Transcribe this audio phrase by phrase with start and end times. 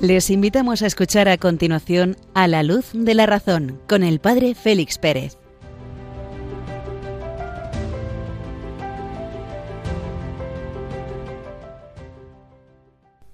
[0.00, 4.54] Les invitamos a escuchar a continuación A la luz de la razón con el Padre
[4.54, 5.36] Félix Pérez.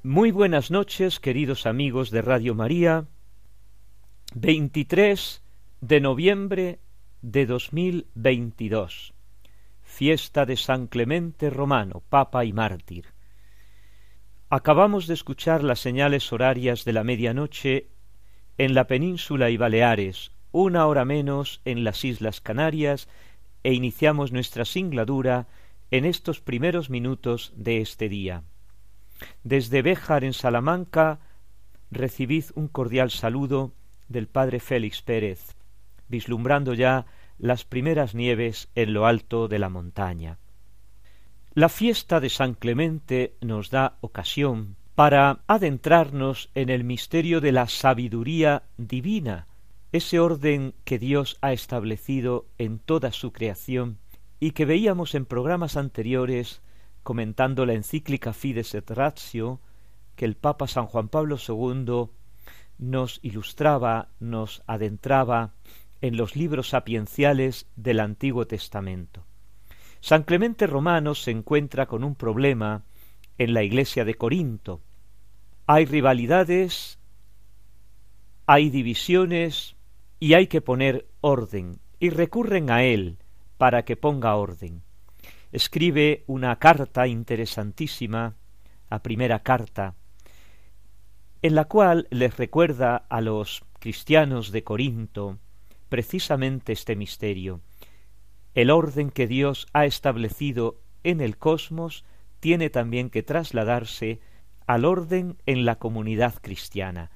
[0.02, 3.06] Muy buenas noches, queridos amigos de Radio María.
[4.34, 5.44] 23
[5.80, 6.80] de noviembre
[7.22, 9.14] de 2022,
[9.84, 13.15] fiesta de San Clemente Romano, Papa y Mártir.
[14.48, 17.88] Acabamos de escuchar las señales horarias de la medianoche
[18.58, 23.08] en la península y Baleares, una hora menos en las Islas Canarias,
[23.64, 25.48] e iniciamos nuestra singladura
[25.90, 28.44] en estos primeros minutos de este día.
[29.42, 31.18] Desde Béjar en Salamanca
[31.90, 33.72] recibid un cordial saludo
[34.06, 35.56] del Padre Félix Pérez,
[36.06, 37.06] vislumbrando ya
[37.36, 40.38] las primeras nieves en lo alto de la montaña.
[41.56, 47.66] La fiesta de San Clemente nos da ocasión para adentrarnos en el misterio de la
[47.66, 49.46] sabiduría divina,
[49.90, 53.96] ese orden que Dios ha establecido en toda su creación
[54.38, 56.60] y que veíamos en programas anteriores
[57.02, 59.58] comentando la encíclica Fides et Ratio
[60.14, 62.10] que el Papa San Juan Pablo II
[62.76, 65.54] nos ilustraba, nos adentraba
[66.02, 69.24] en los libros sapienciales del Antiguo Testamento.
[70.06, 72.84] San Clemente Romano se encuentra con un problema
[73.38, 74.80] en la iglesia de Corinto.
[75.66, 77.00] Hay rivalidades,
[78.46, 79.74] hay divisiones
[80.20, 83.18] y hay que poner orden, y recurren a él
[83.58, 84.80] para que ponga orden.
[85.50, 88.36] Escribe una carta interesantísima,
[88.88, 89.96] la primera carta,
[91.42, 95.40] en la cual les recuerda a los cristianos de Corinto
[95.88, 97.60] precisamente este misterio,
[98.56, 102.06] el orden que Dios ha establecido en el cosmos
[102.40, 104.18] tiene también que trasladarse
[104.66, 107.10] al orden en la comunidad cristiana.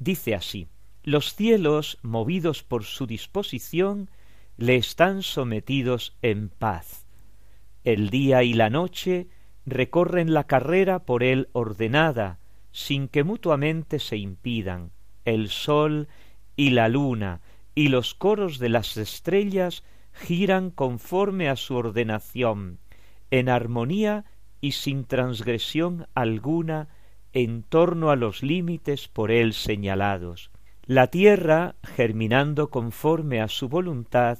[0.00, 0.66] Dice así,
[1.04, 4.10] los cielos, movidos por su disposición,
[4.56, 7.06] le están sometidos en paz.
[7.84, 9.28] El día y la noche
[9.64, 12.40] recorren la carrera por él ordenada,
[12.72, 14.90] sin que mutuamente se impidan.
[15.24, 16.08] El sol
[16.56, 17.42] y la luna
[17.76, 19.84] y los coros de las estrellas
[20.18, 22.78] giran conforme a su ordenación,
[23.30, 24.24] en armonía
[24.60, 26.88] y sin transgresión alguna
[27.32, 30.50] en torno a los límites por él señalados.
[30.84, 34.38] La tierra, germinando conforme a su voluntad,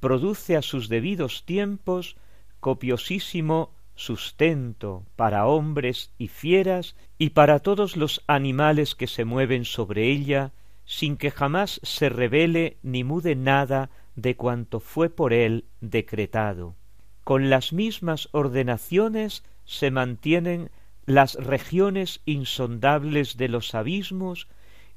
[0.00, 2.16] produce a sus debidos tiempos
[2.60, 10.10] copiosísimo sustento para hombres y fieras y para todos los animales que se mueven sobre
[10.10, 10.52] ella,
[10.84, 16.76] sin que jamás se revele ni mude nada de cuanto fue por él decretado.
[17.24, 20.70] Con las mismas ordenaciones se mantienen
[21.06, 24.48] las regiones insondables de los abismos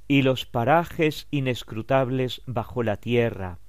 [0.08, 3.60] y los parajes inescrutables bajo la tierra.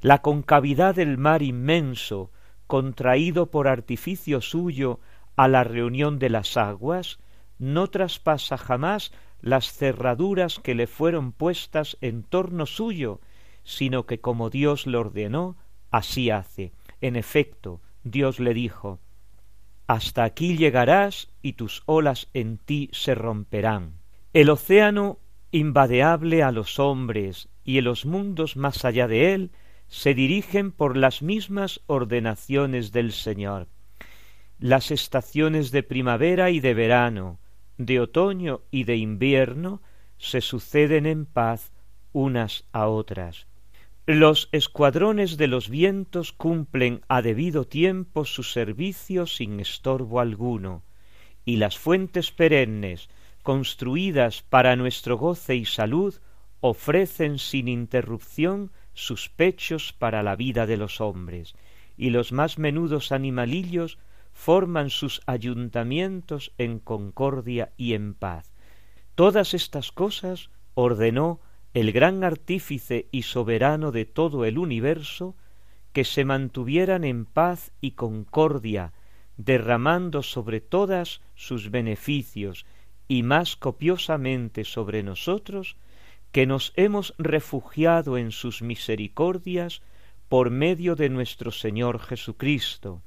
[0.00, 2.30] La concavidad del mar inmenso,
[2.66, 5.00] contraído por artificio suyo
[5.36, 7.18] a la reunión de las aguas,
[7.58, 13.20] no traspasa jamás las cerraduras que le fueron puestas en torno suyo,
[13.66, 15.56] sino que como Dios le ordenó,
[15.90, 16.72] así hace.
[17.00, 19.00] En efecto, Dios le dijo,
[19.88, 23.98] Hasta aquí llegarás y tus olas en ti se romperán.
[24.32, 25.18] El océano
[25.50, 29.50] invadeable a los hombres y en los mundos más allá de él
[29.88, 33.66] se dirigen por las mismas ordenaciones del Señor.
[34.60, 37.40] Las estaciones de primavera y de verano,
[37.78, 39.82] de otoño y de invierno
[40.18, 41.72] se suceden en paz
[42.12, 43.46] unas a otras.
[44.08, 50.84] Los escuadrones de los vientos cumplen a debido tiempo su servicio sin estorbo alguno,
[51.44, 53.08] y las fuentes perennes,
[53.42, 56.14] construidas para nuestro goce y salud,
[56.60, 61.56] ofrecen sin interrupción sus pechos para la vida de los hombres,
[61.96, 63.98] y los más menudos animalillos
[64.32, 68.52] forman sus ayuntamientos en concordia y en paz.
[69.16, 71.40] Todas estas cosas ordenó
[71.76, 75.36] el gran artífice y soberano de todo el universo,
[75.92, 78.94] que se mantuvieran en paz y concordia,
[79.36, 82.64] derramando sobre todas sus beneficios
[83.08, 85.76] y más copiosamente sobre nosotros,
[86.32, 89.82] que nos hemos refugiado en sus misericordias
[90.30, 93.02] por medio de nuestro Señor Jesucristo.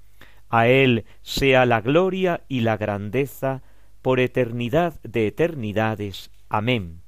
[0.47, 3.63] A Él sea la gloria y la grandeza
[4.03, 6.29] por eternidad de eternidades.
[6.49, 7.01] Amén.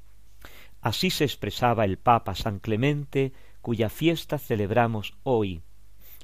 [0.81, 5.61] Así se expresaba el Papa San Clemente, cuya fiesta celebramos hoy,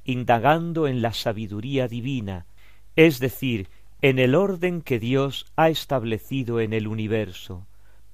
[0.04, 2.48] indagando en la sabiduría divina,
[2.96, 3.70] es decir,
[4.02, 7.68] en el orden que Dios ha establecido en el universo,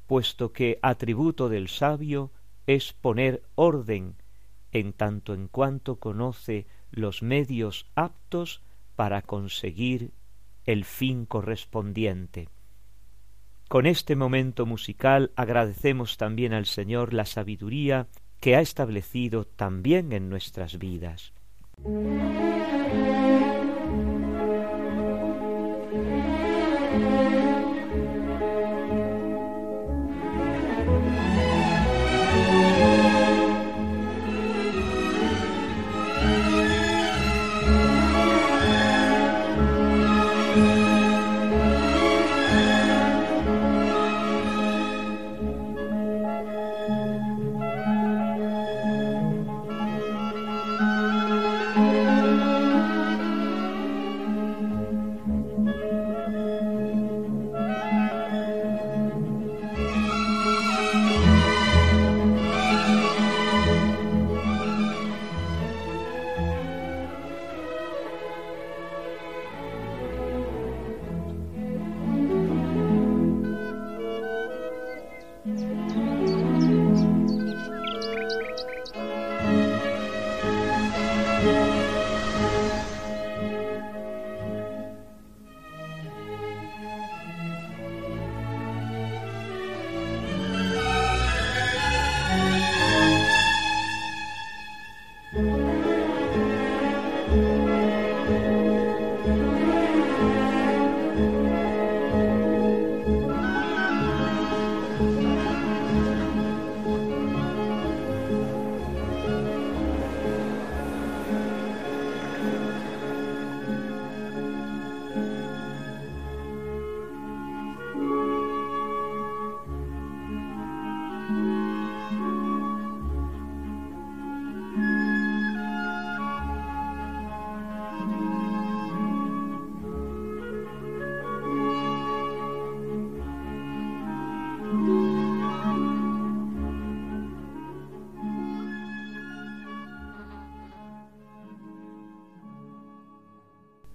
[0.08, 2.32] puesto que atributo del sabio
[2.68, 4.16] es poner orden
[4.72, 8.62] en tanto en cuanto conoce los medios aptos
[8.96, 10.12] para conseguir
[10.66, 12.50] el fin correspondiente.
[13.74, 18.06] Con este momento musical agradecemos también al Señor la sabiduría
[18.40, 21.34] que ha establecido también en nuestras vidas.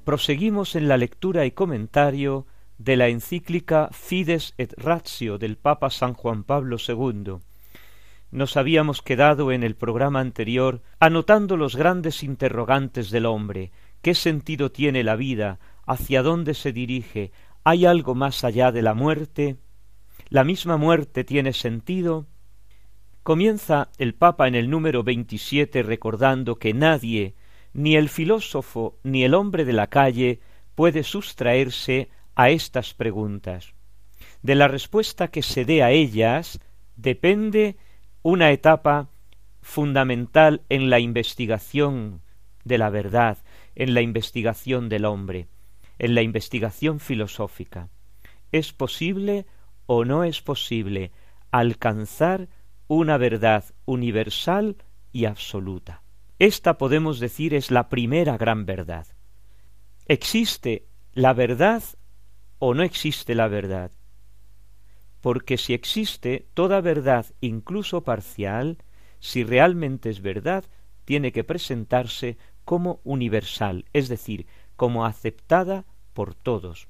[0.09, 2.47] Proseguimos en la lectura y comentario
[2.79, 7.41] de la encíclica Fides et Ratio del Papa San Juan Pablo II.
[8.31, 13.71] Nos habíamos quedado en el programa anterior anotando los grandes interrogantes del hombre,
[14.01, 17.31] qué sentido tiene la vida, hacia dónde se dirige,
[17.63, 19.59] hay algo más allá de la muerte,
[20.31, 22.25] la misma muerte tiene sentido.
[23.23, 27.35] Comienza el Papa en el número veintisiete recordando que nadie
[27.73, 30.41] ni el filósofo ni el hombre de la calle
[30.75, 33.75] puede sustraerse a estas preguntas.
[34.43, 36.61] De la respuesta que se dé a ellas
[36.97, 37.77] depende
[38.23, 39.11] una etapa
[39.61, 42.23] fundamental en la investigación
[42.65, 43.39] de la verdad,
[43.75, 45.49] en la investigación del hombre,
[45.99, 47.89] en la investigación filosófica.
[48.53, 49.47] ¿Es posible
[49.87, 51.13] o no es posible
[51.51, 52.49] alcanzar
[52.87, 54.77] una verdad universal
[55.13, 56.03] y absoluta?
[56.39, 59.09] Esta podemos decir es la primera gran verdad.
[60.07, 61.83] ¿Existe la verdad
[62.61, 63.91] o no existe la verdad?
[65.21, 68.79] Porque si existe toda verdad, incluso parcial,
[69.19, 70.65] si realmente es verdad,
[71.05, 76.87] tiene que presentarse como universal, es decir, como aceptada por todos.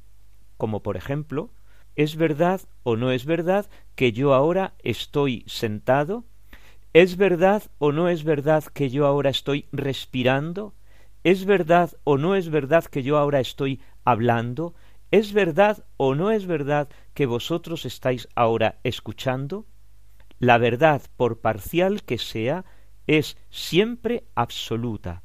[0.59, 1.55] Como por ejemplo,
[1.97, 6.27] ¿es verdad o no es verdad que yo ahora estoy sentado
[6.95, 10.75] ¿Es verdad o no es verdad que yo ahora estoy respirando?
[11.23, 14.75] ¿Es verdad o no es verdad que yo ahora estoy hablando?
[15.11, 19.67] ¿Es verdad o no es verdad que vosotros estáis ahora escuchando?
[20.39, 22.65] La verdad, por parcial que sea,
[23.07, 25.23] es siempre absoluta.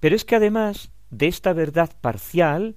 [0.00, 2.76] Pero es que además de esta verdad parcial,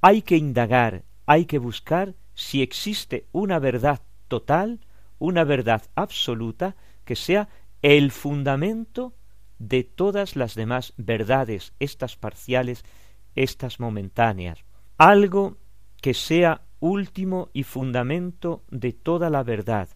[0.00, 4.80] hay que indagar, hay que buscar si existe una verdad total,
[5.18, 6.74] una verdad absoluta,
[7.12, 7.50] que sea
[7.82, 9.12] el fundamento
[9.58, 12.86] de todas las demás verdades, estas parciales,
[13.34, 14.64] estas momentáneas,
[14.96, 15.58] algo
[16.00, 19.90] que sea último y fundamento de toda la verdad,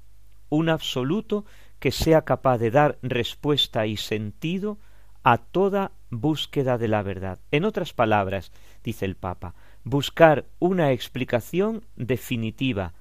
[0.50, 1.46] un absoluto
[1.78, 4.78] que sea capaz de dar respuesta y sentido
[5.22, 7.38] a toda búsqueda de la verdad.
[7.50, 8.52] En otras palabras,
[8.84, 9.54] dice el Papa,
[9.84, 12.92] buscar una explicación definitiva,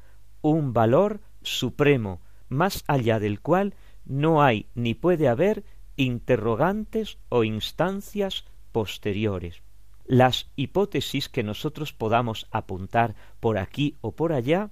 [0.42, 3.74] un valor supremo, más allá del cual
[4.06, 5.64] no hay ni puede haber
[5.96, 9.62] interrogantes o instancias posteriores.
[10.06, 14.70] Las hipótesis que nosotros podamos apuntar por aquí o por allá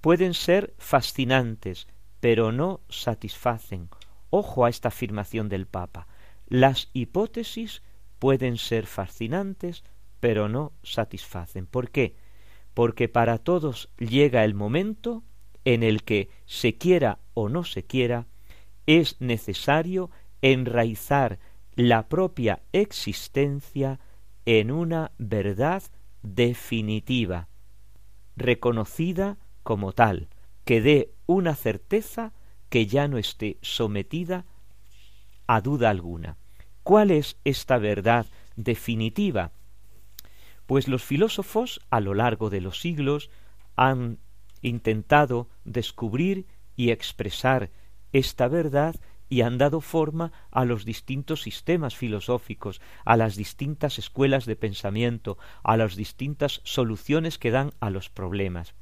[0.00, 1.88] pueden ser fascinantes,
[2.20, 3.88] pero no satisfacen.
[4.30, 6.06] Ojo a esta afirmación del Papa.
[6.46, 7.82] Las hipótesis
[8.18, 9.84] pueden ser fascinantes,
[10.20, 11.66] pero no satisfacen.
[11.66, 12.16] ¿Por qué?
[12.74, 15.22] Porque para todos llega el momento
[15.64, 18.26] en el que, se quiera o no se quiera,
[18.88, 21.38] es necesario enraizar
[21.76, 24.00] la propia existencia
[24.46, 25.82] en una verdad
[26.22, 27.48] definitiva,
[28.34, 30.28] reconocida como tal,
[30.64, 32.32] que dé una certeza
[32.70, 34.46] que ya no esté sometida
[35.46, 36.38] a duda alguna.
[36.82, 38.24] ¿Cuál es esta verdad
[38.56, 39.52] definitiva?
[40.64, 43.28] Pues los filósofos a lo largo de los siglos
[43.76, 44.18] han
[44.62, 47.70] intentado descubrir y expresar
[48.12, 48.96] esta verdad
[49.28, 55.38] y han dado forma a los distintos sistemas filosóficos, a las distintas escuelas de pensamiento,
[55.62, 58.74] a las distintas soluciones que dan a los problemas.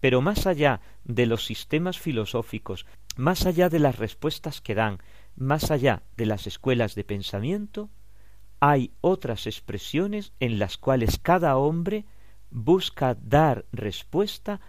[0.00, 2.86] Pero más allá de los sistemas filosóficos,
[3.16, 4.98] más allá de las respuestas que dan,
[5.36, 7.90] más allá de las escuelas de pensamiento,
[8.60, 12.04] hay otras expresiones en las cuales cada hombre
[12.50, 14.60] busca dar respuesta,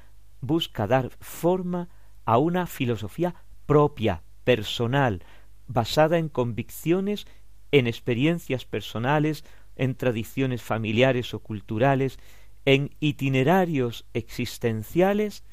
[0.42, 1.90] busca dar forma
[2.26, 5.24] a una filosofía propia, personal,
[5.68, 7.26] basada en convicciones,
[7.72, 9.44] en experiencias personales,
[9.76, 12.18] en tradiciones familiares o culturales,
[12.66, 15.44] en itinerarios existenciales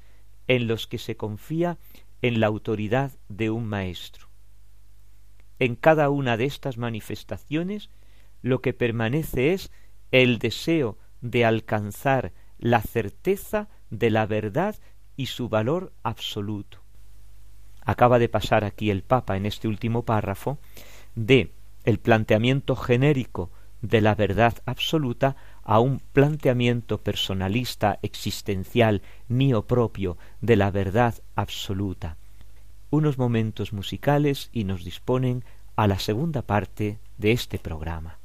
[0.46, 1.78] en los que se confía
[2.20, 4.28] en la autoridad de un maestro.
[5.58, 7.90] En cada una de estas manifestaciones
[8.40, 9.70] lo que permanece es
[10.10, 14.76] el deseo de alcanzar la certeza de la verdad
[15.16, 16.81] y su valor absoluto
[17.84, 20.58] acaba de pasar aquí el Papa en este último párrafo
[21.14, 21.52] de
[21.84, 30.56] el planteamiento genérico de la verdad absoluta a un planteamiento personalista existencial mío propio de
[30.56, 32.16] la verdad absoluta.
[32.90, 35.44] Unos momentos musicales y nos disponen
[35.76, 38.21] a la segunda parte de este programa.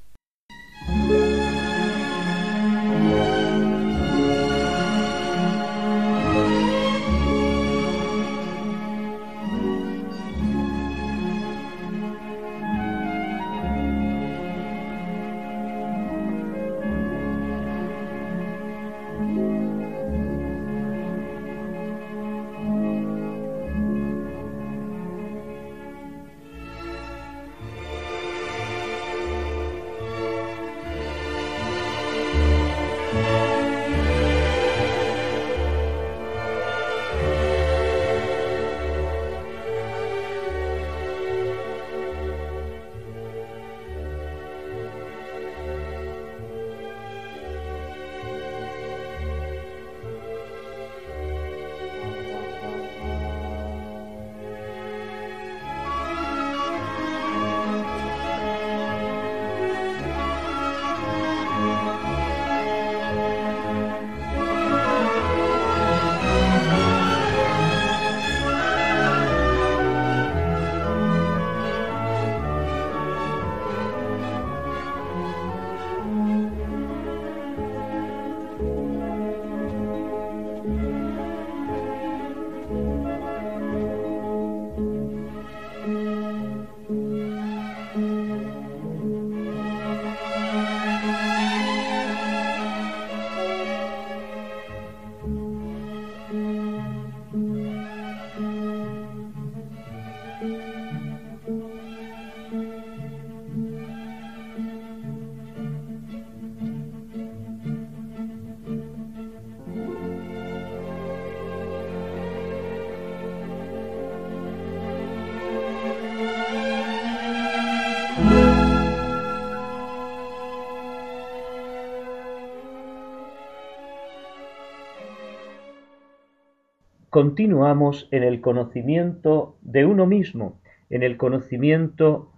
[127.18, 130.60] Continuamos en el conocimiento de uno mismo,
[130.92, 132.32] en el conocimiento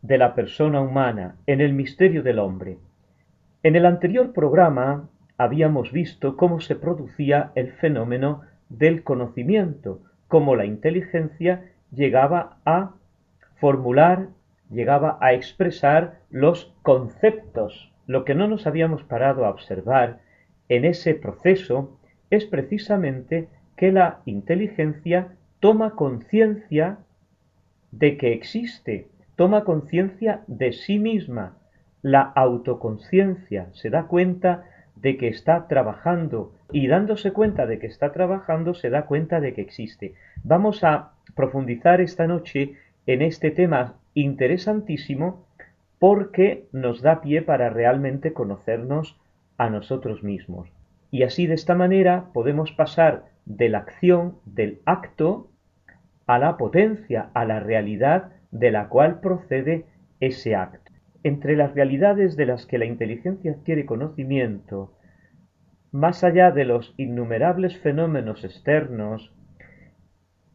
[0.00, 2.78] de la persona humana, en el misterio del hombre.
[3.62, 10.64] En el anterior programa habíamos visto cómo se producía el fenómeno del conocimiento, cómo la
[10.64, 12.94] inteligencia llegaba a
[13.56, 14.28] formular,
[14.70, 17.92] llegaba a expresar los conceptos.
[18.06, 20.20] Lo que no nos habíamos parado a observar
[20.70, 21.98] en ese proceso
[22.30, 23.50] es precisamente
[23.82, 26.98] que la inteligencia toma conciencia
[27.90, 31.56] de que existe, toma conciencia de sí misma.
[32.00, 34.62] La autoconciencia se da cuenta
[34.94, 39.52] de que está trabajando y dándose cuenta de que está trabajando se da cuenta de
[39.52, 40.14] que existe.
[40.44, 45.44] Vamos a profundizar esta noche en este tema interesantísimo
[45.98, 49.18] porque nos da pie para realmente conocernos
[49.58, 50.68] a nosotros mismos.
[51.10, 55.50] Y así de esta manera podemos pasar de la acción, del acto,
[56.26, 59.86] a la potencia, a la realidad de la cual procede
[60.20, 60.92] ese acto.
[61.24, 64.92] Entre las realidades de las que la inteligencia adquiere conocimiento,
[65.90, 69.32] más allá de los innumerables fenómenos externos,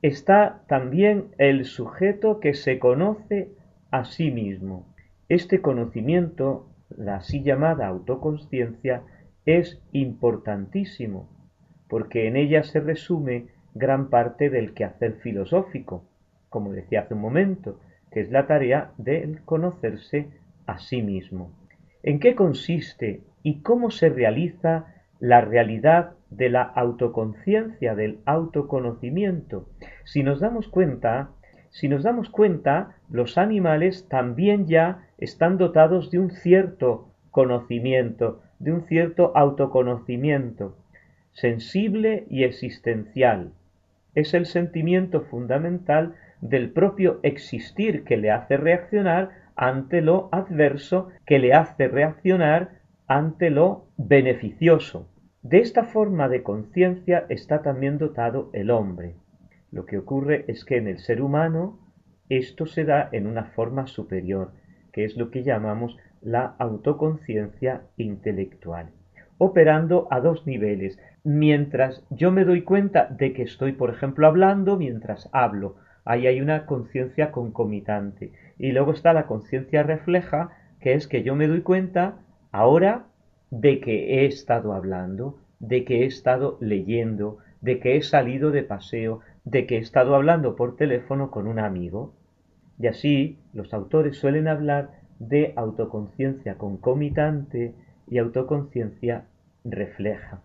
[0.01, 3.51] está también el sujeto que se conoce
[3.91, 4.93] a sí mismo.
[5.29, 9.03] Este conocimiento, la así llamada autoconsciencia,
[9.45, 11.29] es importantísimo,
[11.87, 16.03] porque en ella se resume gran parte del quehacer filosófico,
[16.49, 17.79] como decía hace un momento,
[18.11, 20.29] que es la tarea de conocerse
[20.65, 21.51] a sí mismo.
[22.03, 29.67] ¿En qué consiste y cómo se realiza la realidad de la autoconciencia, del autoconocimiento?
[30.05, 31.31] Si nos damos cuenta,
[31.69, 38.73] si nos damos cuenta, los animales también ya están dotados de un cierto conocimiento, de
[38.73, 40.75] un cierto autoconocimiento,
[41.39, 43.53] sensible y existencial.
[44.15, 51.37] Es el sentimiento fundamental del propio existir que le hace reaccionar ante lo adverso, que
[51.37, 55.09] le hace reaccionar ante lo beneficioso.
[55.43, 59.15] De esta forma de conciencia está también dotado el hombre.
[59.71, 61.77] Lo que ocurre es que en el ser humano
[62.29, 64.53] esto se da en una forma superior,
[64.91, 68.89] que es lo que llamamos la autoconciencia intelectual,
[69.37, 70.99] operando a dos niveles.
[71.23, 76.41] Mientras yo me doy cuenta de que estoy, por ejemplo, hablando, mientras hablo, ahí hay
[76.41, 78.31] una conciencia concomitante.
[78.57, 82.19] Y luego está la conciencia refleja, que es que yo me doy cuenta
[82.51, 83.05] ahora
[83.51, 88.63] de que he estado hablando, de que he estado leyendo, de que he salido de
[88.63, 92.13] paseo, de que he estado hablando por teléfono con un amigo.
[92.79, 97.73] Y así los autores suelen hablar de autoconciencia concomitante
[98.09, 99.25] y autoconciencia
[99.63, 100.41] refleja.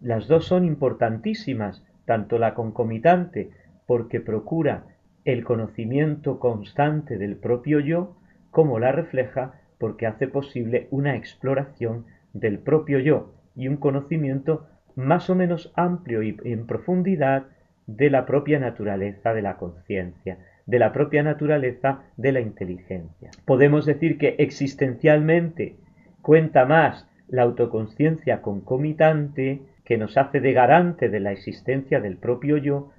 [0.00, 3.50] Las dos son importantísimas, tanto la concomitante
[3.86, 4.84] porque procura
[5.24, 8.16] el conocimiento constante del propio yo,
[8.50, 15.30] como la refleja porque hace posible una exploración del propio yo y un conocimiento más
[15.30, 17.46] o menos amplio y en profundidad
[17.86, 23.30] de la propia naturaleza de la conciencia, de la propia naturaleza de la inteligencia.
[23.44, 25.76] Podemos decir que existencialmente
[26.22, 32.56] cuenta más la autoconciencia concomitante que nos hace de garante de la existencia del propio
[32.56, 32.90] yo,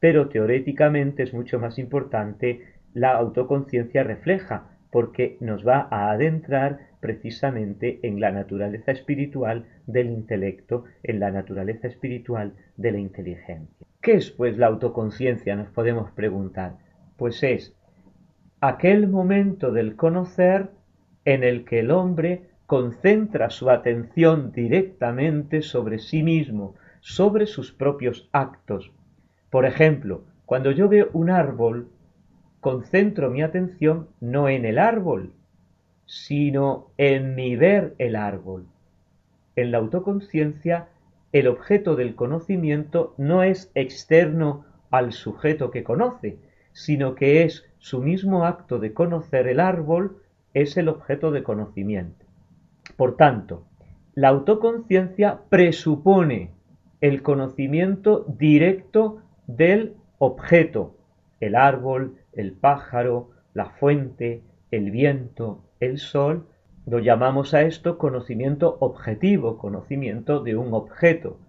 [0.00, 2.60] pero teoréticamente es mucho más importante
[2.94, 10.84] la autoconciencia refleja, porque nos va a adentrar precisamente en la naturaleza espiritual del intelecto,
[11.02, 13.86] en la naturaleza espiritual de la inteligencia.
[14.02, 15.56] ¿Qué es pues la autoconciencia?
[15.56, 16.76] Nos podemos preguntar.
[17.16, 17.74] Pues es
[18.60, 20.70] aquel momento del conocer
[21.24, 28.28] en el que el hombre concentra su atención directamente sobre sí mismo, sobre sus propios
[28.30, 28.92] actos.
[29.50, 31.88] Por ejemplo, cuando yo veo un árbol,
[32.60, 35.32] concentro mi atención no en el árbol,
[36.06, 38.68] sino en mi ver el árbol.
[39.56, 40.90] En la autoconciencia
[41.32, 46.38] el objeto del conocimiento no es externo al sujeto que conoce,
[46.70, 50.22] sino que es su mismo acto de conocer el árbol,
[50.54, 52.29] es el objeto de conocimiento.
[53.00, 53.64] Por tanto,
[54.12, 56.52] la autoconciencia presupone
[57.00, 60.98] el conocimiento directo del objeto,
[61.40, 66.46] el árbol, el pájaro, la fuente, el viento, el sol,
[66.84, 71.40] lo llamamos a esto conocimiento objetivo, conocimiento de un objeto.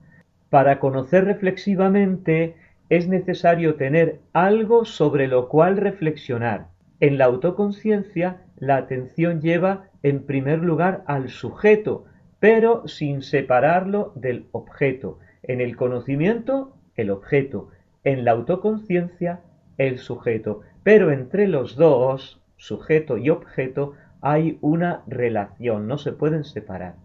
[0.49, 2.55] Para conocer reflexivamente
[2.87, 6.70] es necesario tener algo sobre lo cual reflexionar.
[7.01, 12.05] En la autoconciencia la atención lleva en primer lugar al sujeto,
[12.39, 15.17] pero sin separarlo del objeto.
[15.41, 17.69] En el conocimiento, el objeto.
[18.03, 19.41] En la autoconciencia,
[19.79, 20.61] el sujeto.
[20.83, 26.97] Pero entre los dos, sujeto y objeto, hay una relación, no se pueden separar.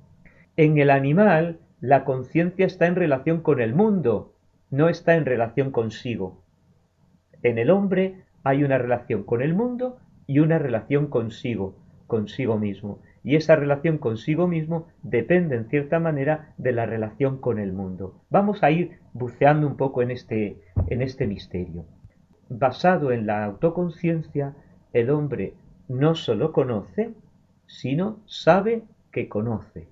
[0.58, 4.34] En el animal, la conciencia está en relación con el mundo,
[4.70, 6.42] no está en relación consigo.
[7.42, 9.96] En el hombre hay una relación con el mundo
[10.28, 11.74] y una relación consigo,
[12.06, 13.00] consigo mismo.
[13.24, 18.22] Y esa relación consigo mismo depende en cierta manera de la relación con el mundo.
[18.30, 21.86] Vamos a ir buceando un poco en este, en este misterio.
[22.48, 24.54] Basado en la autoconciencia,
[24.92, 25.54] el hombre
[25.88, 27.14] no sólo conoce,
[27.66, 29.88] sino sabe que conoce.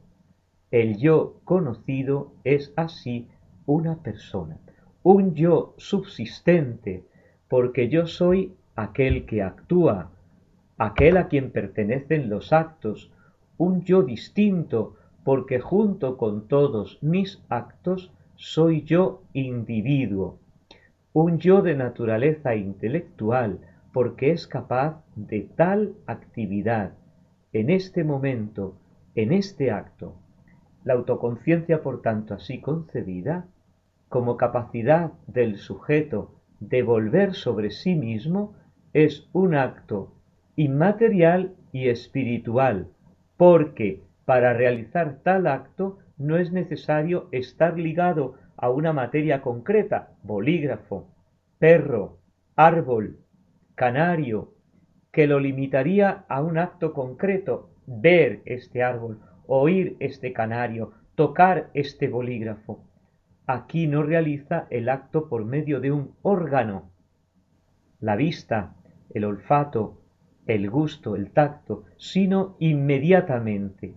[0.71, 3.27] El yo conocido es así
[3.67, 4.61] una persona,
[5.03, 7.03] un yo subsistente,
[7.49, 10.11] porque yo soy aquel que actúa,
[10.79, 13.11] aquel a quien pertenecen los actos,
[13.57, 20.39] un yo distinto, porque junto con todos mis actos soy yo individuo,
[21.13, 23.61] un yo de naturaleza intelectual,
[23.93, 26.95] porque es capaz de tal actividad,
[27.53, 28.75] en este momento,
[29.15, 30.17] en este acto.
[30.83, 33.47] La autoconciencia, por tanto, así concebida,
[34.09, 36.33] como capacidad del sujeto
[36.69, 38.55] de volver sobre sí mismo,
[38.93, 40.15] es un acto
[40.57, 42.89] inmaterial y espiritual,
[43.37, 51.09] porque para realizar tal acto no es necesario estar ligado a una materia concreta, bolígrafo,
[51.59, 52.19] perro,
[52.57, 53.19] árbol,
[53.75, 54.55] canario,
[55.11, 62.09] que lo limitaría a un acto concreto, ver este árbol, oír este canario, tocar este
[62.09, 62.85] bolígrafo.
[63.47, 66.91] Aquí no realiza el acto por medio de un órgano.
[68.01, 68.75] La vista,
[69.11, 70.01] el olfato,
[70.47, 73.95] el gusto, el tacto, sino inmediatamente.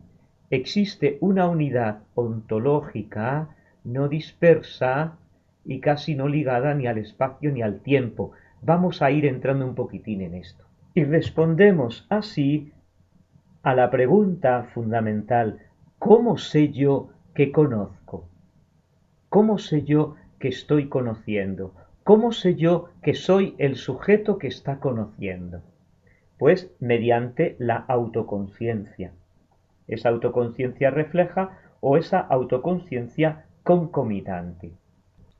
[0.50, 3.56] Existe una unidad ontológica
[3.88, 5.18] no dispersa
[5.64, 8.32] y casi no ligada ni al espacio ni al tiempo.
[8.62, 10.66] Vamos a ir entrando un poquitín en esto.
[10.94, 12.74] Y respondemos así
[13.64, 15.60] a la pregunta fundamental,
[16.00, 18.30] ¿cómo sé yo que conozco?
[19.38, 21.76] ¿Cómo sé yo que estoy conociendo?
[22.04, 25.62] ¿Cómo sé yo que soy el sujeto que está conociendo?
[26.40, 29.14] Pues mediante la autoconciencia.
[29.88, 34.72] Esa autoconciencia refleja o esa autoconciencia concomitante.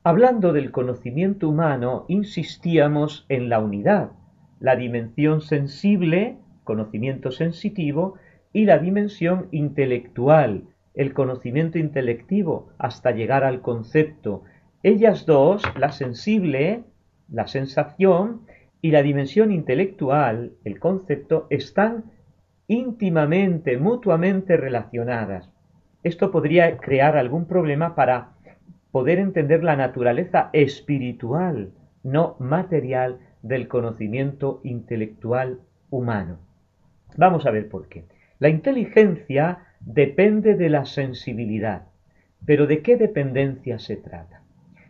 [0.04, 4.12] Hablando del conocimiento humano, insistíamos en la unidad,
[4.60, 8.14] la dimensión sensible, conocimiento sensitivo,
[8.52, 14.42] y la dimensión intelectual, el conocimiento intelectivo, hasta llegar al concepto.
[14.82, 16.84] Ellas dos, la sensible,
[17.30, 18.42] la sensación,
[18.80, 22.04] y la dimensión intelectual, el concepto, están
[22.66, 25.50] íntimamente, mutuamente relacionadas.
[26.02, 28.32] Esto podría crear algún problema para
[28.92, 36.38] poder entender la naturaleza espiritual, no material, del conocimiento intelectual humano.
[37.16, 38.04] Vamos a ver por qué.
[38.40, 41.86] La inteligencia depende de la sensibilidad.
[42.44, 44.42] Pero ¿de qué dependencia se trata?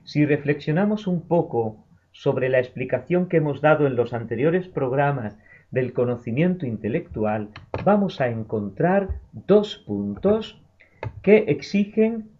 [0.04, 5.38] Si reflexionamos un poco sobre la explicación que hemos dado en los anteriores programas
[5.70, 7.50] del conocimiento intelectual,
[7.84, 10.62] vamos a encontrar dos puntos
[11.22, 12.30] que exigen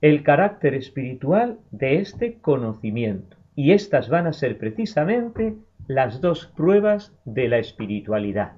[0.00, 3.36] el carácter espiritual de este conocimiento.
[3.54, 5.54] Y estas van a ser precisamente
[5.88, 8.52] las dos pruebas de la espiritualidad,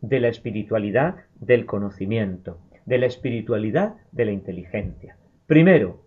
[0.00, 5.16] de la espiritualidad del conocimiento, de la espiritualidad de la inteligencia.
[5.46, 6.02] Primero,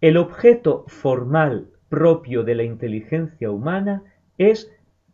[0.00, 4.02] el objeto formal propio de la inteligencia humana
[4.38, 4.72] es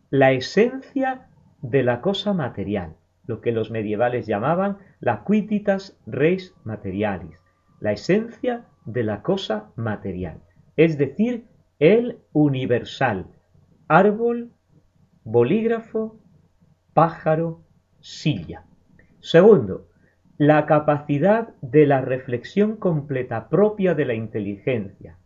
[0.09, 1.27] la esencia
[1.61, 2.95] de la cosa material
[3.29, 7.39] lo que los medievales llamaban la quidditas res materialis,
[7.79, 10.41] la esencia de la cosa material,
[10.75, 11.45] es decir,
[11.77, 13.27] el universal,
[13.87, 14.51] árbol,
[15.23, 16.19] bolígrafo,
[16.95, 17.61] pájaro,
[18.09, 18.63] silla.
[19.19, 19.87] Segundo,
[20.37, 25.17] la capacidad de la reflexión completa propia de la inteligencia.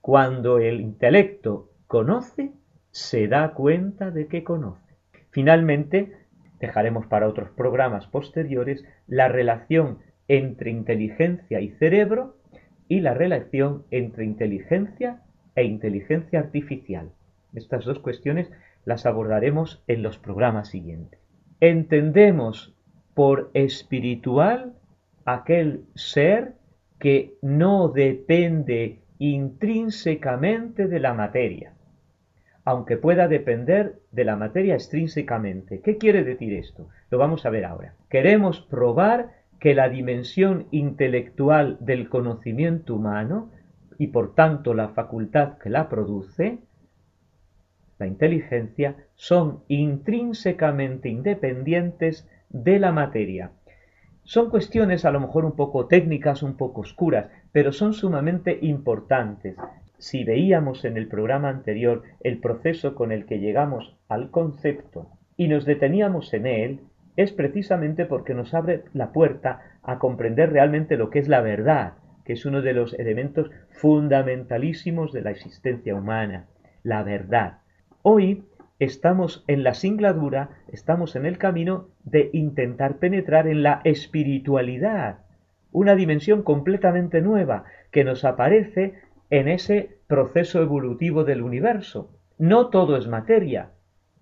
[0.00, 2.52] Cuando el intelecto conoce,
[2.90, 4.94] se da cuenta de que conoce.
[5.30, 6.12] Finalmente,
[6.60, 12.36] dejaremos para otros programas posteriores la relación entre inteligencia y cerebro
[12.88, 15.22] y la relación entre inteligencia
[15.54, 17.10] e inteligencia artificial.
[17.54, 18.50] Estas dos cuestiones
[18.84, 21.25] las abordaremos en los programas siguientes.
[21.60, 22.74] Entendemos
[23.14, 24.74] por espiritual
[25.24, 26.54] aquel ser
[26.98, 31.72] que no depende intrínsecamente de la materia,
[32.64, 35.80] aunque pueda depender de la materia extrínsecamente.
[35.80, 36.88] ¿Qué quiere decir esto?
[37.10, 37.94] Lo vamos a ver ahora.
[38.10, 43.50] Queremos probar que la dimensión intelectual del conocimiento humano
[43.98, 46.58] y por tanto la facultad que la produce,
[47.98, 53.52] la inteligencia, son intrínsecamente independientes de la materia.
[54.22, 59.56] Son cuestiones a lo mejor un poco técnicas, un poco oscuras, pero son sumamente importantes
[59.98, 65.48] si veíamos en el programa anterior el proceso con el que llegamos al concepto y
[65.48, 66.80] nos deteníamos en él,
[67.16, 71.94] es precisamente porque nos abre la puerta a comprender realmente lo que es la verdad,
[72.24, 76.46] que es uno de los elementos fundamentalísimos de la existencia humana,
[76.82, 77.58] la verdad.
[78.08, 78.44] Hoy
[78.78, 85.24] estamos en la singladura, estamos en el camino de intentar penetrar en la espiritualidad
[85.72, 88.94] una dimensión completamente nueva que nos aparece
[89.30, 92.12] en ese proceso evolutivo del universo.
[92.38, 93.72] No todo es materia.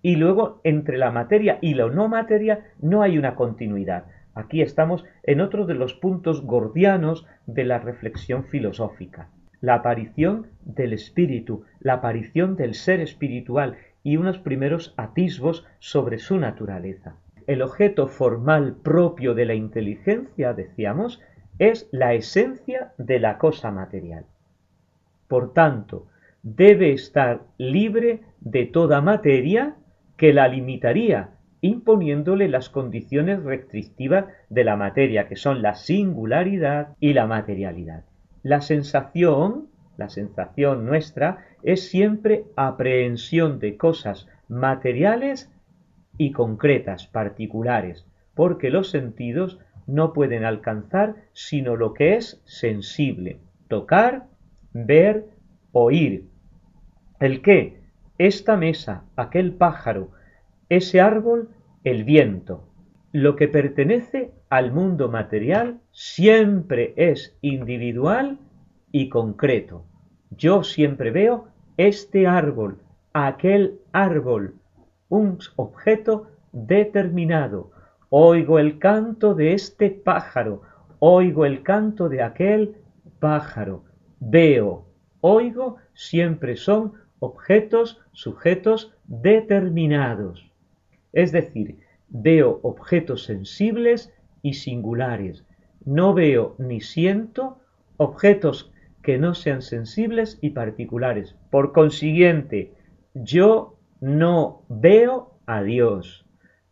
[0.01, 4.05] Y luego, entre la materia y la no materia, no hay una continuidad.
[4.33, 9.29] Aquí estamos en otro de los puntos gordianos de la reflexión filosófica.
[9.65, 16.37] La aparición del espíritu, la aparición del ser espiritual y unos primeros atisbos sobre su
[16.37, 17.15] naturaleza.
[17.47, 21.19] El objeto formal propio de la inteligencia, decíamos,
[21.57, 24.25] es la esencia de la cosa material.
[25.27, 26.05] Por tanto,
[26.43, 29.77] debe estar libre de toda materia
[30.15, 37.13] que la limitaría, imponiéndole las condiciones restrictivas de la materia, que son la singularidad y
[37.13, 38.03] la materialidad.
[38.45, 45.51] La sensación, la sensación nuestra, es siempre aprehensión de cosas materiales
[46.19, 48.05] y concretas, particulares,
[48.35, 54.27] porque los sentidos no pueden alcanzar sino lo que es sensible, tocar,
[54.73, 55.25] ver,
[55.71, 56.27] oír.
[57.19, 57.81] ¿El qué?
[58.19, 60.11] Esta mesa, aquel pájaro,
[60.69, 61.49] ese árbol,
[61.83, 62.69] el viento.
[63.11, 68.37] Lo que pertenece al mundo material siempre es individual
[68.91, 69.85] y concreto.
[70.29, 72.79] Yo siempre veo este árbol,
[73.13, 74.55] aquel árbol,
[75.07, 77.71] un objeto determinado,
[78.09, 80.61] Oigo el canto de este pájaro,
[80.99, 82.75] oigo el canto de aquel
[83.19, 83.85] pájaro.
[84.19, 84.85] Veo,
[85.21, 90.51] oigo, siempre son objetos, sujetos determinados.
[91.13, 91.79] Es decir,
[92.09, 95.45] veo objetos sensibles y singulares.
[95.85, 97.59] No veo ni siento
[97.97, 98.71] objetos
[99.01, 101.35] que no sean sensibles y particulares.
[101.51, 102.73] Por consiguiente,
[103.13, 106.25] yo no veo a Dios.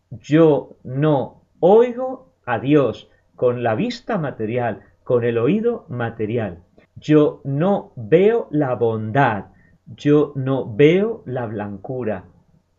[0.10, 6.64] Yo no oigo a Dios con la vista material, con el oído material.
[6.96, 9.46] Yo no veo la bondad,
[9.86, 12.26] yo no veo la blancura.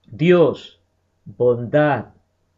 [0.06, 0.80] Dios,
[1.24, 2.06] bondad,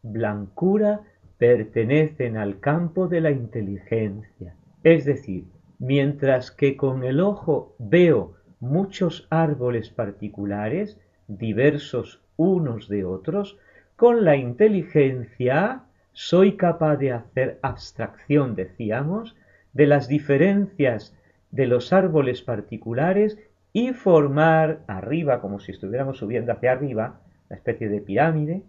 [0.03, 1.01] blancura
[1.37, 4.55] pertenecen al campo de la inteligencia.
[4.83, 5.45] Es decir,
[5.79, 10.97] mientras que con el ojo veo muchos árboles particulares,
[11.27, 13.57] diversos unos de otros,
[13.95, 19.35] con la inteligencia soy capaz de hacer abstracción, decíamos,
[19.73, 21.15] de las diferencias
[21.51, 23.37] de los árboles particulares
[23.73, 27.19] y formar arriba, como si estuviéramos subiendo hacia arriba,
[27.49, 28.63] una especie de pirámide,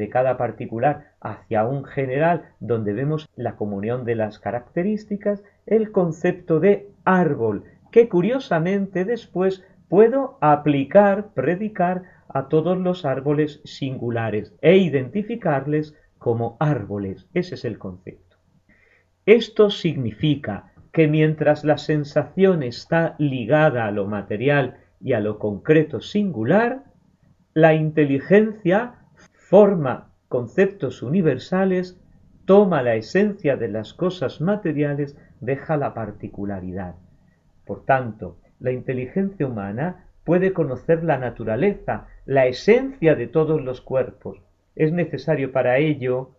[0.00, 6.58] de cada particular hacia un general donde vemos la comunión de las características, el concepto
[6.58, 15.94] de árbol, que curiosamente después puedo aplicar, predicar a todos los árboles singulares e identificarles
[16.16, 17.28] como árboles.
[17.34, 18.38] Ese es el concepto.
[19.26, 26.00] Esto significa que mientras la sensación está ligada a lo material y a lo concreto
[26.00, 26.84] singular,
[27.52, 28.99] la inteligencia
[29.50, 32.00] forma conceptos universales,
[32.44, 36.94] toma la esencia de las cosas materiales, deja la particularidad.
[37.66, 44.40] Por tanto, la inteligencia humana puede conocer la naturaleza, la esencia de todos los cuerpos.
[44.76, 46.30] Es necesario para ello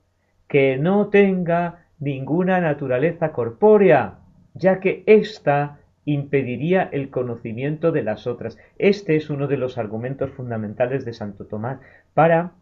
[0.47, 4.19] que no tenga ninguna naturaleza corpórea,
[4.53, 8.57] ya que ésta impediría el conocimiento de las otras.
[8.77, 11.81] Este es uno de los argumentos fundamentales de Santo Tomás
[12.13, 12.53] para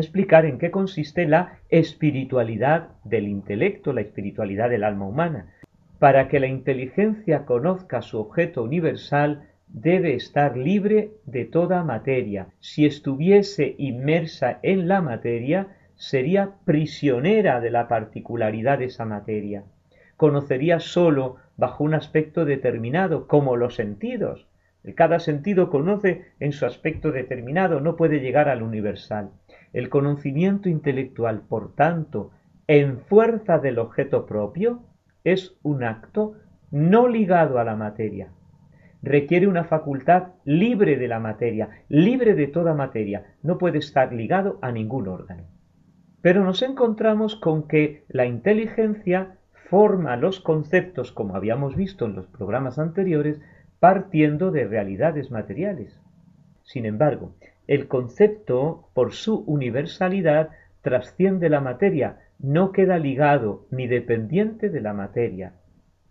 [0.00, 5.52] explicar en qué consiste la espiritualidad del intelecto, la espiritualidad del alma humana.
[5.98, 12.48] Para que la inteligencia conozca su objeto universal, debe estar libre de toda materia.
[12.60, 19.64] Si estuviese inmersa en la materia, sería prisionera de la particularidad de esa materia.
[20.16, 24.48] Conocería sólo bajo un aspecto determinado, como los sentidos.
[24.96, 29.30] Cada sentido conoce en su aspecto determinado, no puede llegar al universal.
[29.72, 32.30] El conocimiento intelectual, por tanto,
[32.66, 34.82] en fuerza del objeto propio,
[35.24, 36.34] es un acto
[36.70, 38.32] no ligado a la materia,
[39.02, 44.58] requiere una facultad libre de la materia, libre de toda materia, no puede estar ligado
[44.62, 45.44] a ningún órgano.
[46.22, 52.26] Pero nos encontramos con que la inteligencia forma los conceptos, como habíamos visto en los
[52.26, 53.40] programas anteriores,
[53.80, 56.00] partiendo de realidades materiales.
[56.62, 57.34] Sin embargo,
[57.72, 60.50] el concepto, por su universalidad,
[60.82, 65.54] trasciende la materia, no queda ligado ni dependiente de la materia,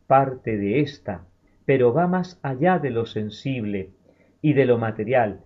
[0.07, 1.27] parte de ésta,
[1.65, 3.91] pero va más allá de lo sensible
[4.41, 5.41] y de lo material.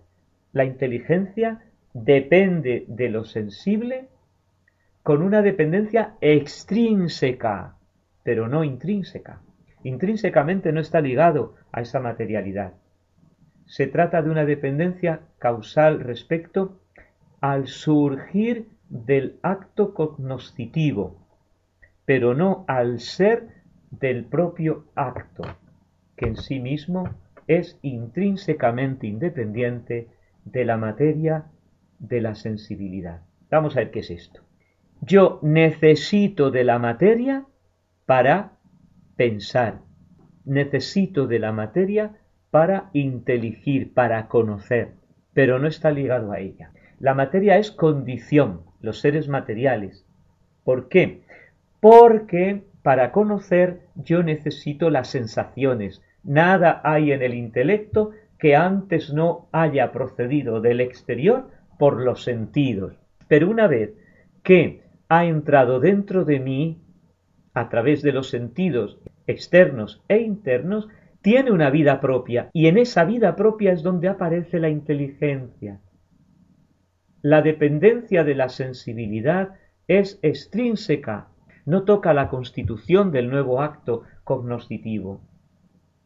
[0.52, 1.60] La inteligencia
[1.92, 4.08] depende de lo sensible
[5.02, 7.76] con una dependencia extrínseca.
[8.22, 9.42] pero no intrínseca.
[9.84, 12.72] Intrínsecamente no está ligado a esa materialidad.
[13.66, 16.80] Se trata de una dependencia causal respecto
[17.40, 21.26] al surgir del acto cognoscitivo,
[22.04, 23.48] pero no al ser
[23.90, 25.42] del propio acto,
[26.16, 27.10] que en sí mismo
[27.46, 30.08] es intrínsecamente independiente
[30.44, 31.46] de la materia
[31.98, 33.22] de la sensibilidad.
[33.50, 34.42] Vamos a ver qué es esto.
[35.00, 37.44] Yo necesito de la materia
[38.06, 38.52] para
[39.16, 39.80] pensar,
[40.44, 42.16] necesito de la materia
[42.56, 44.94] para inteligir, para conocer,
[45.34, 46.70] pero no está ligado a ella.
[46.98, 50.06] La materia es condición, los seres materiales.
[50.64, 51.20] ¿Por qué?
[51.80, 56.00] Porque para conocer yo necesito las sensaciones.
[56.24, 62.96] Nada hay en el intelecto que antes no haya procedido del exterior por los sentidos.
[63.28, 63.92] Pero una vez
[64.42, 66.80] que ha entrado dentro de mí,
[67.52, 70.88] a través de los sentidos externos e internos,
[71.26, 75.80] tiene una vida propia y en esa vida propia es donde aparece la inteligencia.
[77.20, 79.54] La dependencia de la sensibilidad
[79.88, 81.26] es extrínseca,
[81.64, 85.20] no toca la constitución del nuevo acto cognoscitivo.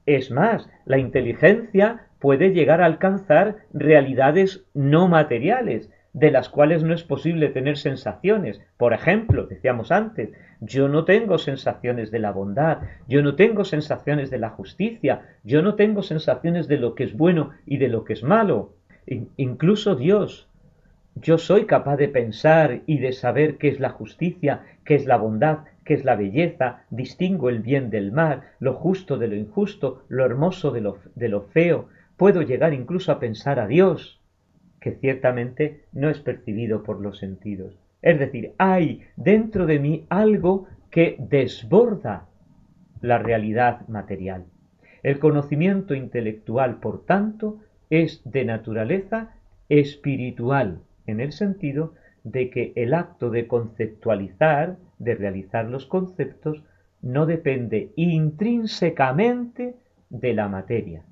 [0.07, 6.95] Es más, la inteligencia puede llegar a alcanzar realidades no materiales, de las cuales no
[6.95, 8.61] es posible tener sensaciones.
[8.77, 14.31] Por ejemplo, decíamos antes, yo no tengo sensaciones de la bondad, yo no tengo sensaciones
[14.31, 18.05] de la justicia, yo no tengo sensaciones de lo que es bueno y de lo
[18.05, 18.75] que es malo.
[19.37, 20.51] incluso Dios
[21.17, 25.17] yo soy capaz de pensar y de saber qué es la justicia, qué es la
[25.17, 30.05] bondad, qué es la belleza, distingo el bien del mal, lo justo de lo injusto,
[30.09, 30.81] lo hermoso de
[31.29, 34.20] lo, feo, puedo llegar incluso a pensar a Dios,
[34.81, 37.79] que ciertamente no es percibido por los sentidos.
[38.03, 42.27] Es decir, hay dentro de mí algo que desborda
[43.01, 44.47] la realidad material.
[45.03, 49.35] El conocimiento intelectual, por tanto, es de naturaleza
[49.69, 56.63] espiritual, en el sentido de que el acto de conceptualizar, de realizar los conceptos,
[57.03, 59.77] no depende intrínsecamente
[60.11, 61.03] de la materia.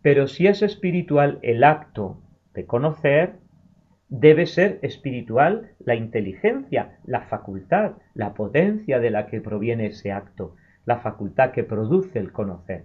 [0.00, 2.18] Pero si es espiritual el acto
[2.54, 3.36] de conocer,
[4.08, 10.56] debe ser espiritual la inteligencia, la facultad, la potencia de la que proviene ese acto,
[10.84, 12.84] la facultad que produce el conocer.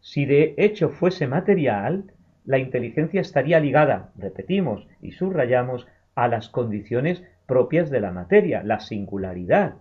[0.00, 2.12] Si de hecho fuese material,
[2.44, 8.80] la inteligencia estaría ligada, repetimos y subrayamos, a las condiciones propias de la materia, la
[8.80, 9.76] singularidad,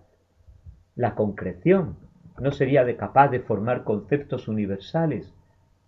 [0.96, 1.98] la concreción.
[2.40, 5.34] No sería de capaz de formar conceptos universales.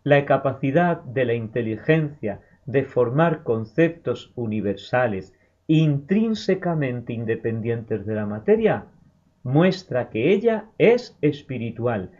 [0.03, 2.39] La capacidad de la inteligencia
[2.71, 5.33] de formar conceptos universales
[5.65, 8.85] intrínsecamente independientes de la materia
[9.41, 12.11] muestra que ella es espiritual.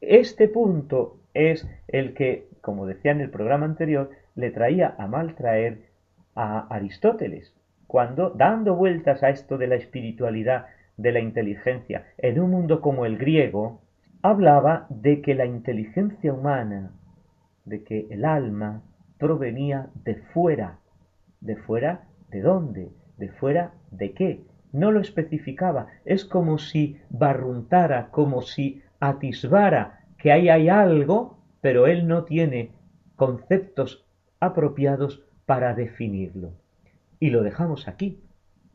[0.00, 5.34] Este punto es el que, como decía en el programa anterior, le traía a mal
[5.34, 5.88] traer
[6.36, 7.52] a Aristóteles
[7.88, 13.04] cuando, dando vueltas a esto de la espiritualidad, de la inteligencia, en un mundo como
[13.04, 13.80] el griego,
[14.22, 16.92] hablaba de que la inteligencia humana,
[17.64, 18.82] de que el alma
[19.18, 20.78] provenía de fuera.
[21.40, 22.90] ¿De fuera de dónde?
[23.16, 24.44] ¿De fuera de qué?
[24.72, 25.88] No lo especificaba.
[26.04, 32.72] Es como si barruntara, como si atisbara que ahí hay algo, pero él no tiene
[33.16, 34.06] conceptos
[34.40, 36.52] apropiados para definirlo.
[37.20, 38.20] Y lo dejamos aquí.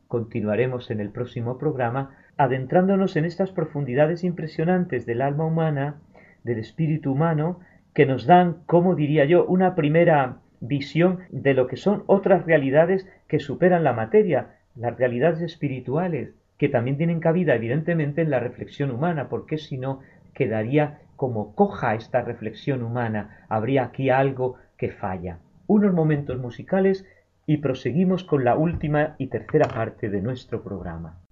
[0.08, 6.00] Continuaremos en el próximo programa adentrándonos en estas profundidades impresionantes del alma humana,
[6.42, 7.60] del espíritu humano,
[7.94, 13.08] que nos dan, como diría yo, una primera visión de lo que son otras realidades
[13.28, 18.90] que superan la materia, las realidades espirituales, que también tienen cabida evidentemente en la reflexión
[18.90, 20.00] humana, porque si no
[20.34, 25.38] quedaría como coja esta reflexión humana, habría aquí algo que falla.
[25.66, 27.06] Unos momentos musicales
[27.46, 31.23] y proseguimos con la última y tercera parte de nuestro programa.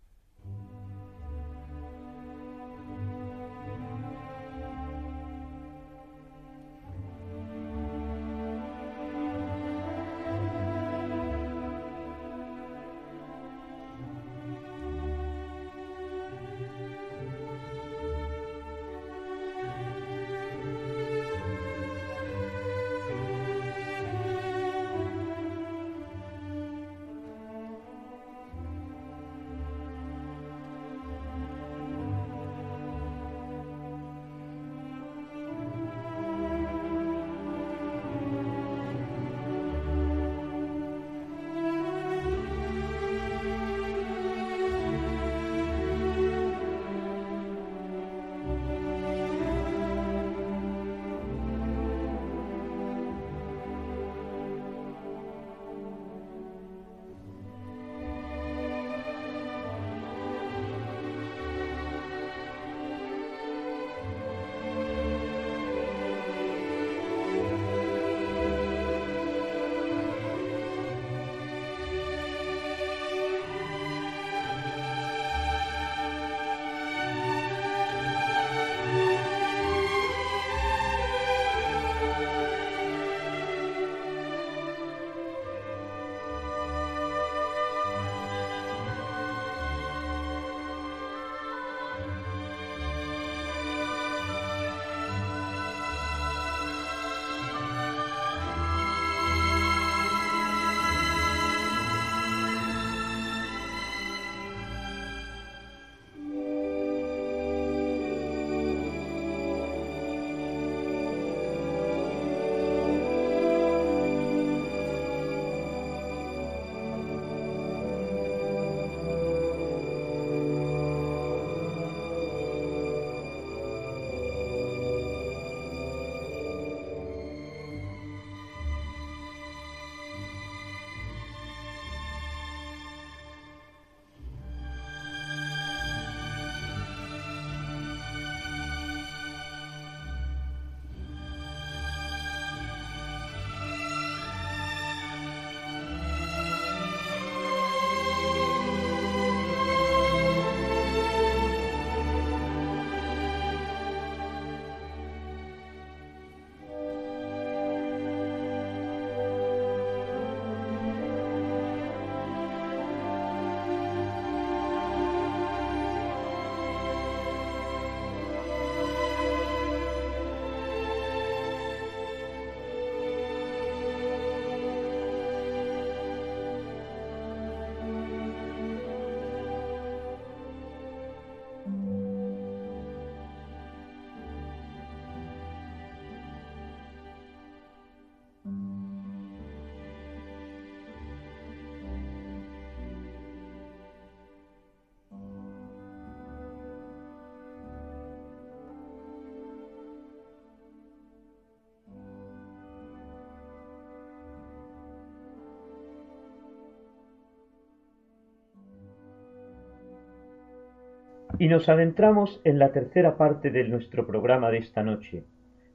[211.42, 215.24] Y nos adentramos en la tercera parte de nuestro programa de esta noche.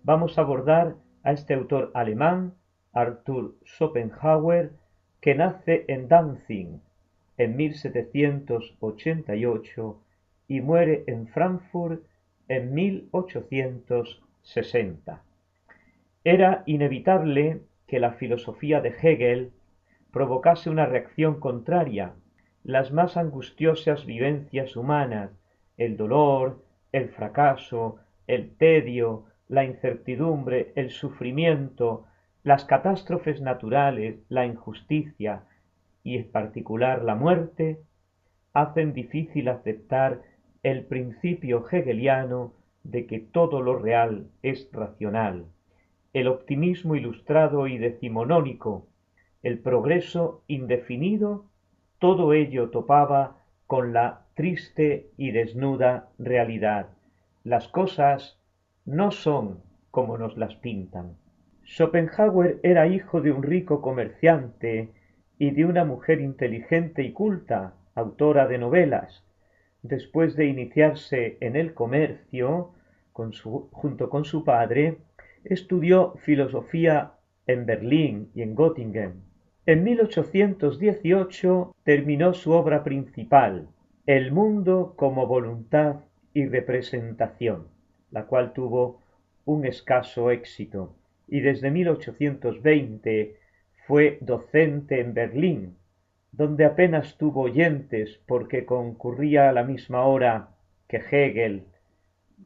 [0.02, 2.54] Vamos a abordar a este autor alemán,
[2.94, 4.72] Arthur Schopenhauer,
[5.20, 6.70] que nace en Danzig
[7.38, 10.02] en 1788
[10.48, 12.02] y muere en Frankfurt
[12.48, 15.22] en 1860.
[16.24, 19.52] Era inevitable que la filosofía de Hegel
[20.14, 22.14] provocase una reacción contraria.
[22.64, 25.32] Las más angustiosas vivencias humanas,
[25.78, 32.06] el dolor, el fracaso, el tedio, la incertidumbre, el sufrimiento,
[32.44, 35.44] las catástrofes naturales, la injusticia
[36.04, 37.80] y en particular la muerte,
[38.54, 40.22] hacen difícil aceptar
[40.64, 42.54] el principio hegeliano
[42.84, 45.46] de que todo lo real es racional,
[46.14, 48.88] el optimismo ilustrado y decimonónico,
[49.44, 51.46] el progreso indefinido,
[52.00, 56.90] todo ello topaba con la triste y desnuda realidad.
[57.44, 58.38] Las cosas
[58.86, 61.18] no son como nos las pintan.
[61.66, 64.92] Schopenhauer era hijo de un rico comerciante
[65.40, 69.26] y de una mujer inteligente y culta, autora de novelas.
[69.82, 72.74] Después de iniciarse en el comercio,
[73.14, 75.00] junto con su padre,
[75.46, 77.14] estudió filosofía
[77.48, 79.24] en Berlín y en Göttingen.
[79.66, 83.70] En 1818 terminó su obra principal,
[84.08, 85.98] El mundo como voluntad
[86.34, 87.68] y representación,
[88.10, 89.02] la cual tuvo
[89.44, 90.96] un escaso éxito,
[91.28, 93.36] y desde 1820
[93.86, 95.76] fue docente en Berlín,
[96.32, 100.52] donde apenas tuvo oyentes porque concurría a la misma hora
[100.88, 101.66] que Hegel.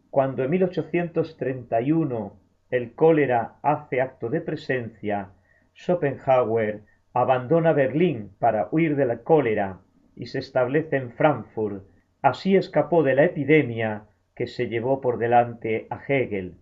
[0.10, 2.34] Cuando en 1831
[2.72, 5.30] el cólera hace acto de presencia,
[5.76, 6.82] Schopenhauer
[7.14, 9.78] abandona Berlín para huir de la cólera
[10.16, 11.84] y se establece en Frankfurt.
[12.22, 14.04] Así escapó de la epidemia
[14.36, 16.56] que se llevó por delante a Hegel.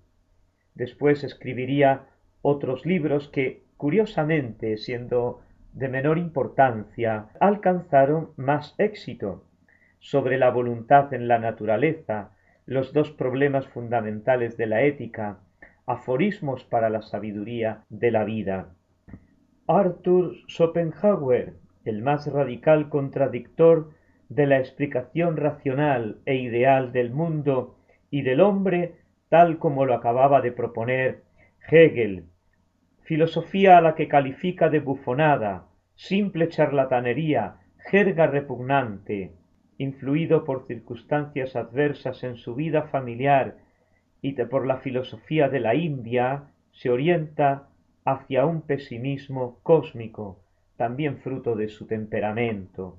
[0.75, 2.05] Después escribiría
[2.41, 5.41] otros libros que, curiosamente, siendo
[5.73, 9.43] de menor importancia, alcanzaron más éxito
[9.99, 12.31] sobre la voluntad en la naturaleza,
[12.65, 15.39] los dos problemas fundamentales de la ética,
[15.85, 18.69] aforismos para la sabiduría de la vida.
[19.67, 21.53] Arthur Schopenhauer,
[21.85, 23.91] el más radical contradictor
[24.29, 27.75] de la explicación racional e ideal del mundo
[28.11, 28.95] y del hombre
[29.29, 31.23] tal como lo acababa de proponer
[31.69, 32.25] Hegel,
[33.03, 37.57] filosofía a la que califica de bufonada, simple charlatanería,
[37.89, 39.33] jerga repugnante,
[39.77, 43.57] influido por circunstancias adversas en su vida familiar
[44.21, 47.69] y por la filosofía de la India, se orienta
[48.03, 50.39] hacia un pesimismo cósmico,
[50.79, 52.97] también fruto de su temperamento.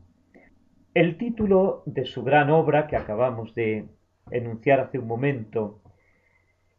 [0.93, 3.89] El título de su gran obra que acabamos de
[4.31, 5.81] enunciar hace un momento,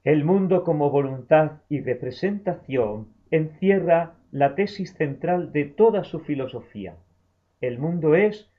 [0.03, 6.97] El mundo como voluntad y representación, encierra la tesis central de toda su filosofía.
[7.61, 8.51] El mundo es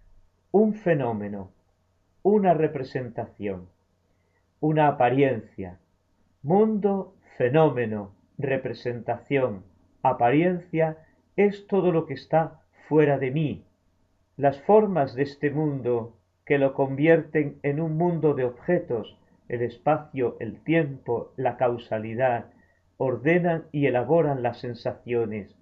[0.51, 1.53] un fenómeno,
[2.24, 3.68] una representación,
[4.59, 5.78] una apariencia.
[6.43, 9.62] Mundo, fenómeno, representación,
[10.03, 10.99] apariencia,
[11.36, 13.64] es todo lo que está fuera de mí.
[14.36, 19.18] Las formas de este mundo que lo convierten en un mundo de objetos,
[19.48, 22.46] el espacio, el tiempo, la causalidad,
[22.96, 25.54] ordenan y elaboran las sensaciones.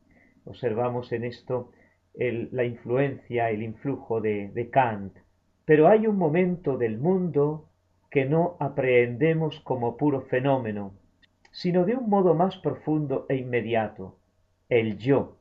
[0.44, 1.70] Observamos en esto
[2.14, 5.16] la influencia, el influjo de, de Kant.
[5.64, 7.68] Pero hay un momento del mundo
[8.10, 10.94] que no aprehendemos como puro fenómeno,
[11.52, 14.18] sino de un modo más profundo e inmediato,
[14.68, 15.39] el yo.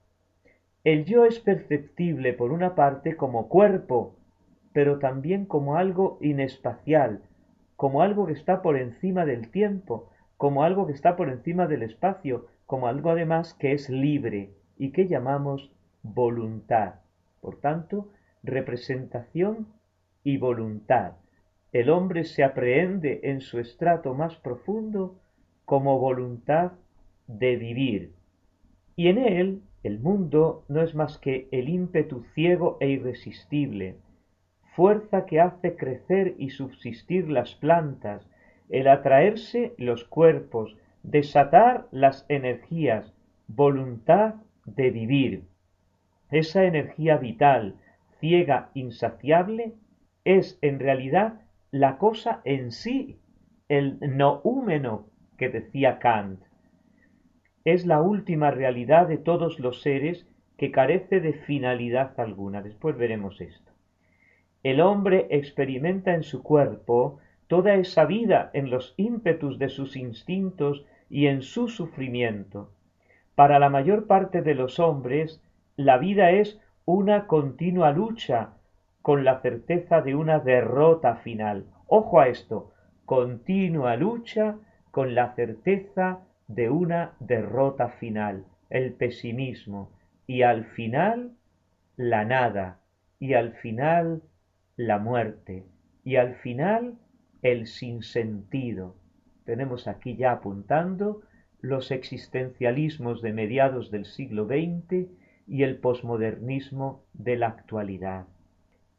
[0.84, 4.16] El yo es perceptible por una parte como cuerpo,
[4.72, 7.22] pero también como algo inespacial,
[7.76, 11.84] como algo que está por encima del tiempo, como algo que está por encima del
[11.84, 15.70] espacio, como algo además que es libre y que llamamos
[16.02, 16.96] voluntad.
[17.42, 18.10] Por tanto,
[18.42, 19.68] representación
[20.24, 21.14] y voluntad.
[21.74, 25.20] El hombre se aprehende en su estrato más profundo
[25.66, 26.72] como voluntad
[27.28, 28.14] de vivir.
[28.96, 33.96] Y en él el mundo no es más que el ímpetu ciego e irresistible,
[34.76, 38.30] fuerza que hace crecer y subsistir las plantas,
[38.70, 43.14] el atraerse los cuerpos, desatar las energías,
[43.48, 45.44] voluntad de vivir.
[46.30, 47.76] Esa energía vital,
[48.20, 49.74] ciega, insaciable,
[50.24, 53.20] es en realidad la cosa en sí,
[53.68, 55.08] el noúmeno
[55.38, 56.42] que decía Kant.
[57.72, 60.26] Es la última realidad de todos los seres
[60.58, 62.64] que carece de finalidad alguna.
[62.64, 63.72] Después veremos esto.
[64.64, 70.84] El hombre experimenta en su cuerpo toda esa vida en los ímpetus de sus instintos
[71.12, 72.72] y en su sufrimiento.
[73.36, 75.40] Para la mayor parte de los hombres,
[75.76, 78.56] la vida es una continua lucha
[79.04, 81.68] con la certeza de una derrota final.
[81.86, 82.72] Ojo a esto,
[83.06, 84.56] continua lucha
[84.90, 89.94] con la certeza de una derrota final, el pesimismo,
[90.28, 91.32] y al final
[91.96, 92.82] la nada,
[93.20, 94.22] y al final
[94.76, 95.64] la muerte
[96.04, 96.98] y al final
[97.42, 98.96] el sinsentido.
[99.46, 101.22] Tenemos aquí ya apuntando
[101.62, 105.08] los existencialismos de mediados del siglo XX
[105.48, 108.26] y el posmodernismo de la actualidad.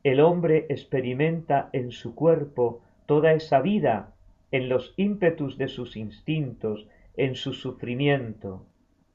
[0.03, 4.15] El hombre experimenta en su cuerpo toda esa vida,
[4.51, 6.87] en los ímpetus de sus instintos,
[7.17, 8.67] en su sufrimiento.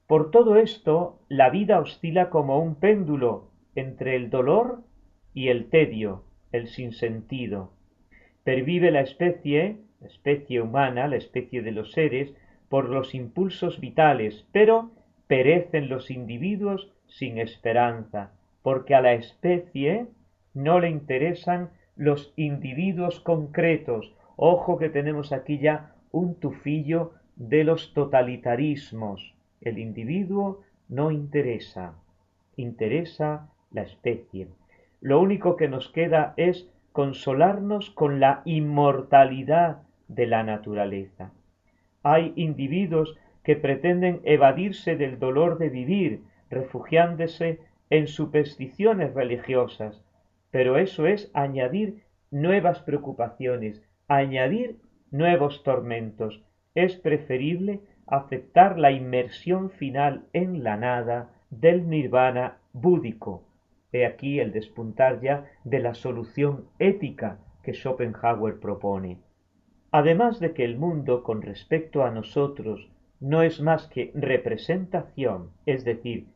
[0.06, 4.82] Por todo esto, la vida oscila como un péndulo entre el dolor
[5.34, 7.72] y el tedio, el sinsentido.
[8.44, 12.34] Pervive la especie, la especie humana, la especie de los seres,
[12.68, 14.92] por los impulsos vitales, pero
[15.26, 18.32] perecen los individuos sin esperanza,
[18.62, 20.06] porque a la especie
[20.54, 24.14] no le interesan los individuos concretos.
[24.36, 29.34] Ojo que tenemos aquí ya un tufillo de los totalitarismos.
[29.60, 31.94] El individuo no interesa,
[32.56, 34.48] interesa la especie
[35.00, 41.32] lo único que nos queda es consolarnos con la inmortalidad de la naturaleza.
[42.02, 47.60] Hay individuos que pretenden evadirse del dolor de vivir, refugiándose
[47.90, 50.04] en supersticiones religiosas,
[50.50, 54.78] pero eso es añadir nuevas preocupaciones, añadir
[55.10, 56.42] nuevos tormentos.
[56.76, 63.42] Es preferible aceptar la inmersión final en la nada del nirvana búdico,
[63.92, 69.20] He aquí el despuntar ya de la solución ética que Schopenhauer propone.
[69.90, 75.82] Además de que el mundo con respecto a nosotros no es más que representación, es
[75.84, 76.26] decir,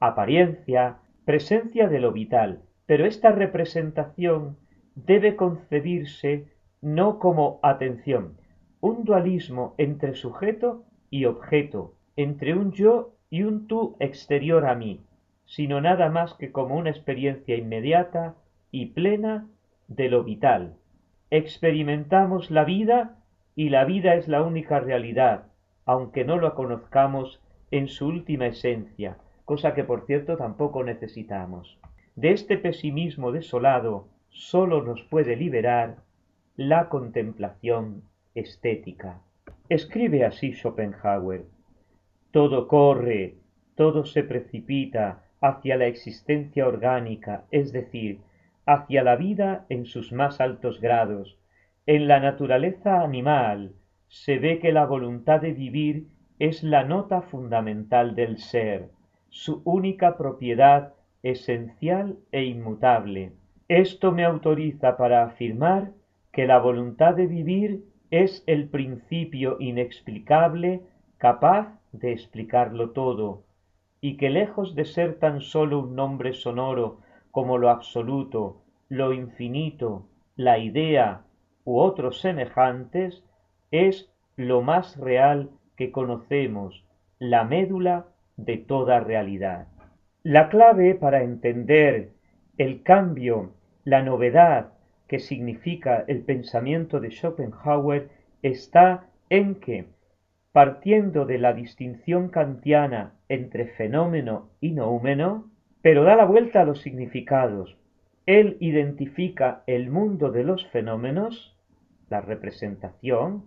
[0.00, 4.56] apariencia, presencia de lo vital, pero esta representación
[4.96, 6.48] debe concebirse
[6.82, 8.38] no como atención,
[8.84, 15.00] un dualismo entre sujeto y objeto, entre un yo y un tú exterior a mí,
[15.46, 18.34] sino nada más que como una experiencia inmediata
[18.70, 19.46] y plena
[19.88, 20.74] de lo vital.
[21.30, 23.16] Experimentamos la vida
[23.56, 25.46] y la vida es la única realidad,
[25.86, 29.16] aunque no lo conozcamos en su última esencia,
[29.46, 31.78] cosa que por cierto tampoco necesitamos.
[32.16, 36.02] De este pesimismo desolado sólo nos puede liberar
[36.54, 38.02] la contemplación
[38.34, 39.20] estética.
[39.68, 41.44] Escribe así Schopenhauer.
[42.30, 43.36] Todo corre,
[43.74, 48.20] todo se precipita, hacia la existencia orgánica, es decir,
[48.66, 51.38] hacia la vida en sus más altos grados.
[51.86, 53.72] En la naturaleza animal
[54.08, 56.06] se ve que la voluntad de vivir
[56.38, 58.88] es la nota fundamental del ser,
[59.28, 63.32] su única propiedad esencial e inmutable.
[63.68, 65.92] Esto me autoriza para afirmar
[66.32, 67.84] que la voluntad de vivir
[68.22, 70.82] es el principio inexplicable
[71.18, 73.42] capaz de explicarlo todo,
[74.00, 76.98] y que lejos de ser tan sólo un nombre sonoro
[77.32, 80.06] como lo absoluto, lo infinito,
[80.36, 81.22] la idea
[81.64, 83.24] u otros semejantes,
[83.72, 86.84] es lo más real que conocemos,
[87.18, 88.06] la médula
[88.36, 89.66] de toda realidad.
[90.22, 92.12] La clave para entender
[92.58, 94.73] el cambio, la novedad
[95.08, 98.10] que significa el pensamiento de Schopenhauer
[98.42, 99.86] está en que,
[100.52, 105.50] partiendo de la distinción kantiana entre fenómeno y noúmeno,
[105.82, 107.76] pero da la vuelta a los significados.
[108.26, 111.58] Él identifica el mundo de los fenómenos,
[112.08, 113.44] la representación,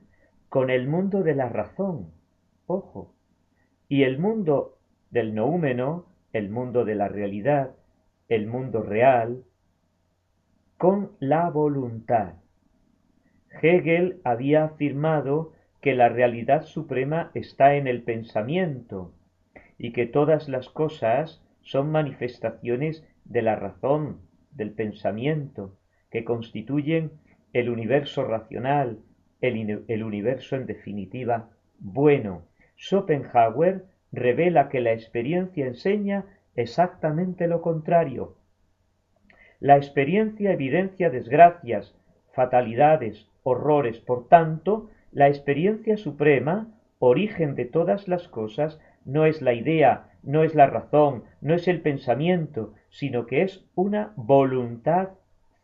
[0.49, 2.11] con el mundo de la razón,
[2.67, 3.13] ojo,
[3.89, 4.77] y el mundo
[5.09, 7.71] del noúmeno, el mundo de la realidad,
[8.27, 9.43] el mundo real,
[10.77, 12.35] con la voluntad.
[13.61, 19.13] Hegel había afirmado que la realidad suprema está en el pensamiento,
[19.77, 24.21] y que todas las cosas son manifestaciones de la razón,
[24.51, 25.77] del pensamiento,
[26.09, 27.11] que constituyen
[27.53, 28.99] el universo racional,
[29.41, 31.49] el, universo en definitiva
[31.79, 32.43] bueno.
[32.75, 36.25] Schopenhauer revela que la experiencia enseña
[36.55, 38.36] exactamente lo contrario.
[39.59, 41.95] La experiencia evidencia desgracias,
[42.33, 43.99] fatalidades, horrores.
[43.99, 46.67] Por tanto, la experiencia suprema,
[46.99, 51.67] origen de todas las cosas, no es la idea, no es la razón, no es
[51.67, 55.09] el pensamiento, sino que es una voluntad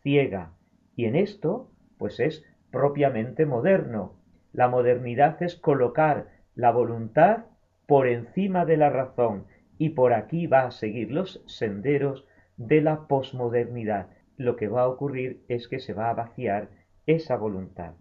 [0.01, 0.53] ciega,
[0.95, 4.13] y en esto, pues es propiamente moderno.
[4.53, 7.45] La modernidad es colocar la voluntad
[7.87, 9.45] por encima de la razón,
[9.77, 12.25] y por aquí va a seguir los senderos
[12.57, 14.07] de la posmodernidad.
[14.37, 16.69] Lo que va a ocurrir es que se va a vaciar
[17.05, 17.93] esa voluntad.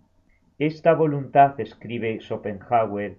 [0.59, 3.16] Esta voluntad, escribe Schopenhauer,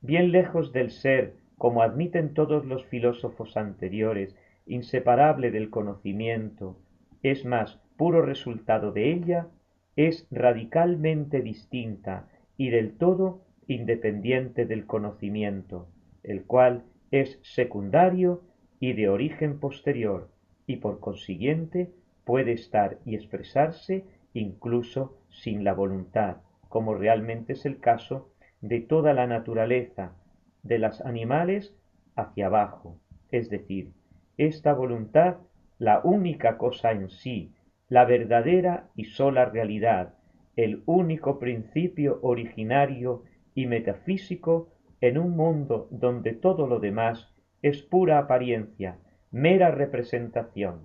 [0.00, 6.78] bien lejos del ser, como admiten todos los filósofos anteriores, inseparable del conocimiento,
[7.22, 9.48] es más puro resultado de ella,
[9.96, 15.88] es radicalmente distinta y del todo independiente del conocimiento,
[16.22, 18.42] el cual es secundario
[18.80, 20.28] y de origen posterior,
[20.66, 21.90] y por consiguiente
[22.24, 29.12] puede estar y expresarse incluso sin la voluntad, como realmente es el caso de toda
[29.12, 30.14] la naturaleza,
[30.62, 31.74] de las animales
[32.16, 32.98] hacia abajo,
[33.30, 33.92] es decir,
[34.36, 35.36] esta voluntad,
[35.78, 37.52] la única cosa en sí,
[37.88, 40.14] la verdadera y sola realidad,
[40.56, 43.24] el único principio originario
[43.54, 44.68] y metafísico
[45.00, 47.32] en un mundo donde todo lo demás
[47.62, 48.98] es pura apariencia,
[49.30, 50.80] mera representación.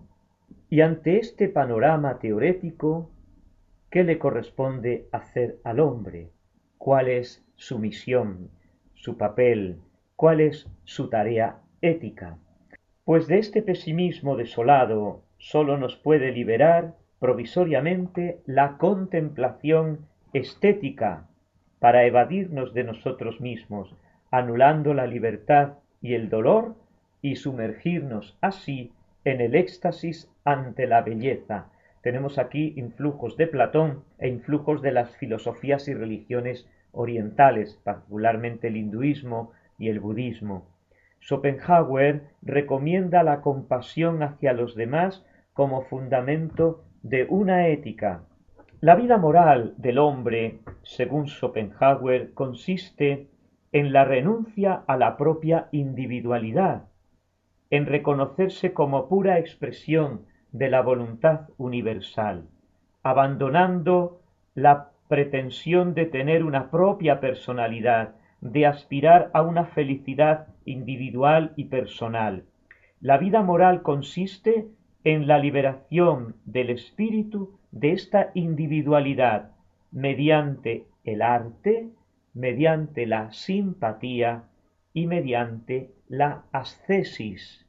[0.69, 3.09] Y ante este panorama teorético,
[3.89, 6.29] ¿qué le corresponde hacer al hombre?
[6.77, 8.49] ¿Cuál es su misión,
[8.93, 9.77] su papel,
[10.15, 12.37] cuál es su tarea ética?
[13.03, 21.27] Pues de este pesimismo desolado sólo nos puede liberar provisoriamente la contemplación estética
[21.79, 23.95] para evadirnos de nosotros mismos,
[24.31, 26.75] anulando la libertad y el dolor
[27.23, 28.91] y sumergirnos así
[29.23, 31.71] en el éxtasis ante la belleza.
[32.03, 38.77] Tenemos aquí influjos de Platón e influjos de las filosofías y religiones orientales, particularmente el
[38.77, 40.67] hinduismo y el budismo.
[41.21, 48.21] Schopenhauer recomienda la compasión hacia los demás como fundamento de una ética.
[48.79, 53.27] La vida moral del hombre, según Schopenhauer, consiste
[53.75, 56.85] en la renuncia a la propia individualidad,
[57.69, 60.21] en reconocerse como pura expresión
[60.53, 62.47] de la voluntad universal,
[63.03, 64.21] abandonando
[64.53, 72.45] la pretensión de tener una propia personalidad, de aspirar a una felicidad individual y personal.
[73.01, 74.69] La vida moral consiste
[75.03, 79.51] en la liberación del espíritu de esta individualidad
[79.91, 81.89] mediante el arte,
[82.35, 84.43] mediante la simpatía
[84.93, 87.65] y mediante la ascesis.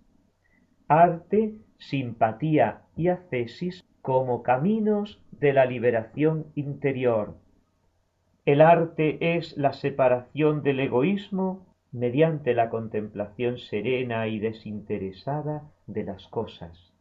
[0.88, 7.36] Arte, simpatía y ascesis como caminos de la liberación interior.
[8.44, 16.26] El arte es la separación del egoísmo mediante la contemplación serena y desinteresada de las
[16.28, 16.92] cosas,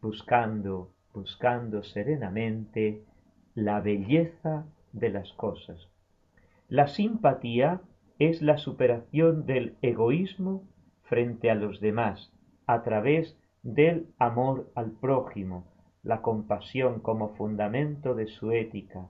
[0.00, 3.02] buscando, buscando serenamente
[3.54, 5.91] la belleza de las cosas.
[6.72, 7.82] La simpatía
[8.18, 10.64] es la superación del egoísmo
[11.02, 12.32] frente a los demás
[12.66, 15.66] a través del amor al prójimo,
[16.02, 19.06] la compasión como fundamento de su ética.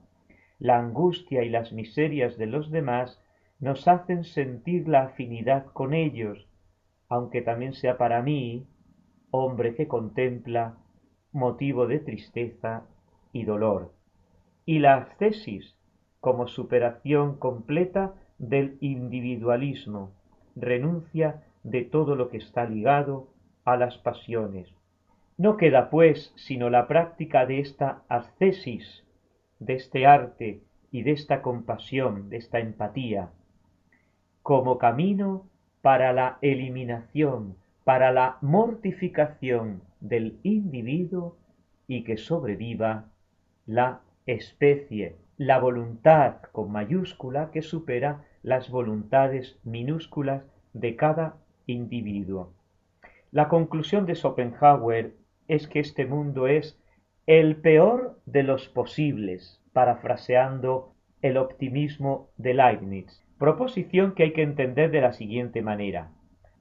[0.59, 3.23] La angustia y las miserias de los demás
[3.61, 6.49] nos hacen sentir la afinidad con ellos,
[7.07, 8.67] aunque también sea para mí,
[9.31, 10.75] hombre que contempla,
[11.31, 12.83] motivo de tristeza
[13.31, 13.93] y dolor.
[14.65, 15.77] Y la ascesis
[16.23, 20.13] como superación completa del individualismo,
[20.55, 23.27] renuncia de todo lo que está ligado
[23.65, 24.73] a las pasiones.
[25.37, 29.03] No queda, pues, sino la práctica de esta ascesis,
[29.59, 30.61] de este arte
[30.91, 33.29] y de esta compasión, de esta empatía,
[34.43, 35.49] como camino
[35.81, 41.35] para la eliminación, para la mortificación del individuo
[41.85, 43.09] y que sobreviva
[43.65, 52.53] la especie la voluntad con mayúscula que supera las voluntades minúsculas de cada individuo.
[53.31, 55.15] La conclusión de Schopenhauer
[55.47, 56.79] es que este mundo es
[57.25, 64.91] el peor de los posibles, parafraseando el optimismo de Leibniz, proposición que hay que entender
[64.91, 66.11] de la siguiente manera.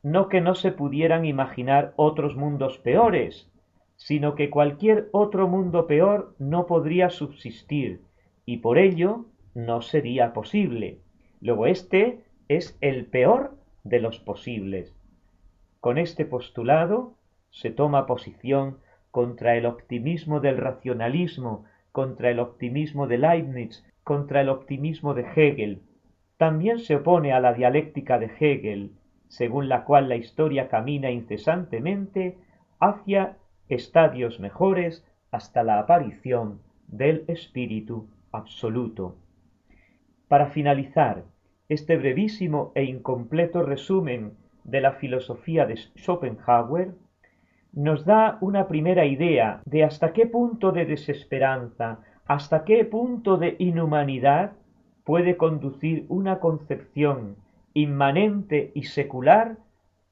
[0.02, 3.50] No que no se pudieran imaginar otros mundos peores,
[3.96, 8.00] sino que cualquier otro mundo peor no podría subsistir,
[8.44, 10.98] y por ello no sería posible.
[11.40, 14.94] Luego este es el peor de los posibles.
[15.80, 17.14] Con este postulado
[17.50, 18.78] se toma posición
[19.10, 25.82] contra el optimismo del racionalismo, contra el optimismo de Leibniz, contra el optimismo de Hegel.
[26.38, 28.92] También se opone a la dialéctica de Hegel,
[29.28, 32.38] según la cual la historia camina incesantemente
[32.80, 33.36] hacia
[33.68, 39.16] estadios mejores hasta la aparición del Espíritu absoluto.
[40.28, 41.24] Para finalizar
[41.68, 44.32] este brevísimo e incompleto resumen
[44.64, 46.94] de la filosofía de Schopenhauer,
[47.72, 53.56] nos da una primera idea de hasta qué punto de desesperanza, hasta qué punto de
[53.58, 54.52] inhumanidad
[55.04, 57.36] puede conducir una concepción
[57.74, 59.56] inmanente y secular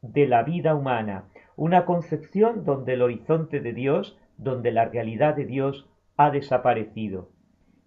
[0.03, 1.25] de la vida humana,
[1.57, 7.29] una concepción donde el horizonte de Dios, donde la realidad de Dios ha desaparecido.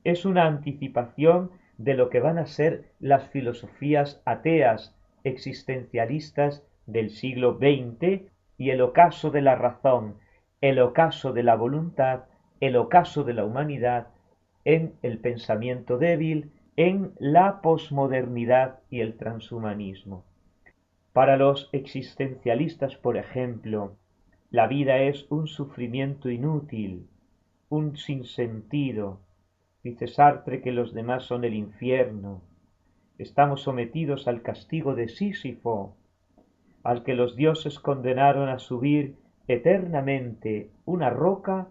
[0.03, 7.57] Es una anticipación de lo que van a ser las filosofías ateas existencialistas del siglo
[7.57, 8.23] XX
[8.57, 10.17] y el ocaso de la razón,
[10.61, 12.25] el ocaso de la voluntad,
[12.59, 14.07] el ocaso de la humanidad
[14.65, 20.25] en el pensamiento débil, en la posmodernidad y el transhumanismo.
[21.11, 23.97] Para los existencialistas, por ejemplo,
[24.49, 27.07] la vida es un sufrimiento inútil,
[27.69, 29.19] un sinsentido.
[29.83, 32.41] Dice Sartre que los demás son el infierno.
[33.17, 35.97] Estamos sometidos al castigo de Sísifo,
[36.83, 39.17] al que los dioses condenaron a subir
[39.49, 41.67] eternamente una roca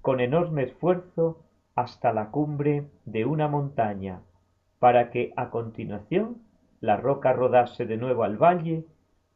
[0.00, 1.44] con enorme esfuerzo
[1.74, 4.22] hasta la cumbre de una montaña,
[4.78, 6.42] para que a continuación
[6.80, 8.84] la roca rodase de nuevo al valle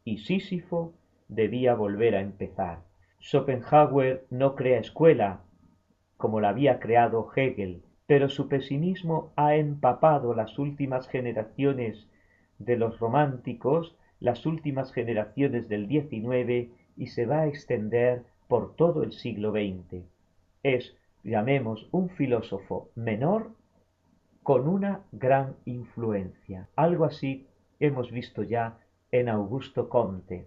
[0.04, 0.94] y Sísifo
[1.26, 2.84] debía volver a empezar.
[3.20, 5.40] Schopenhauer no crea escuela,
[6.16, 12.08] como la había creado Hegel, pero su pesimismo ha empapado las últimas generaciones
[12.58, 19.04] de los románticos, las últimas generaciones del XIX y se va a extender por todo
[19.04, 20.02] el siglo XX.
[20.64, 23.52] Es, llamemos, un filósofo menor
[24.42, 26.68] con una gran influencia.
[26.74, 27.46] Algo así
[27.78, 28.80] hemos visto ya
[29.12, 30.46] en Augusto Comte.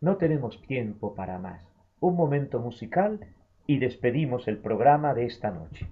[0.00, 1.62] No tenemos tiempo para más.
[2.00, 3.20] Un momento musical
[3.66, 5.90] y despedimos el programa de esta noche.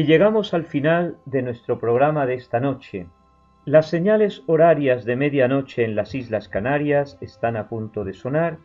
[0.00, 3.06] Y llegamos al final de nuestro programa de esta noche.
[3.66, 8.56] Las señales horarias de medianoche en las Islas Canarias están a punto de sonar,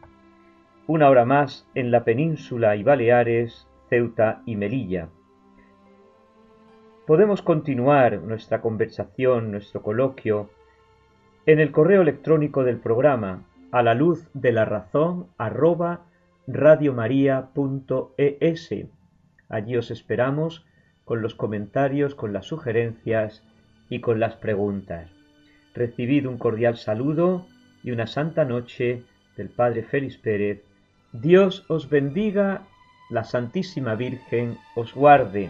[0.88, 5.09] una hora más en la península y Baleares, Ceuta y Melilla.
[7.05, 10.49] Podemos continuar nuestra conversación, nuestro coloquio,
[11.45, 16.05] en el correo electrónico del programa a la luz de la razón arroba
[16.47, 17.49] radiomaria.es.
[19.49, 20.65] Allí os esperamos
[21.05, 23.43] con los comentarios, con las sugerencias
[23.89, 25.09] y con las preguntas.
[25.73, 27.45] Recibid un cordial saludo
[27.83, 29.03] y una santa noche
[29.37, 30.63] del Padre Félix Pérez.
[31.11, 32.63] Dios os bendiga,
[33.09, 35.49] la Santísima Virgen os guarde.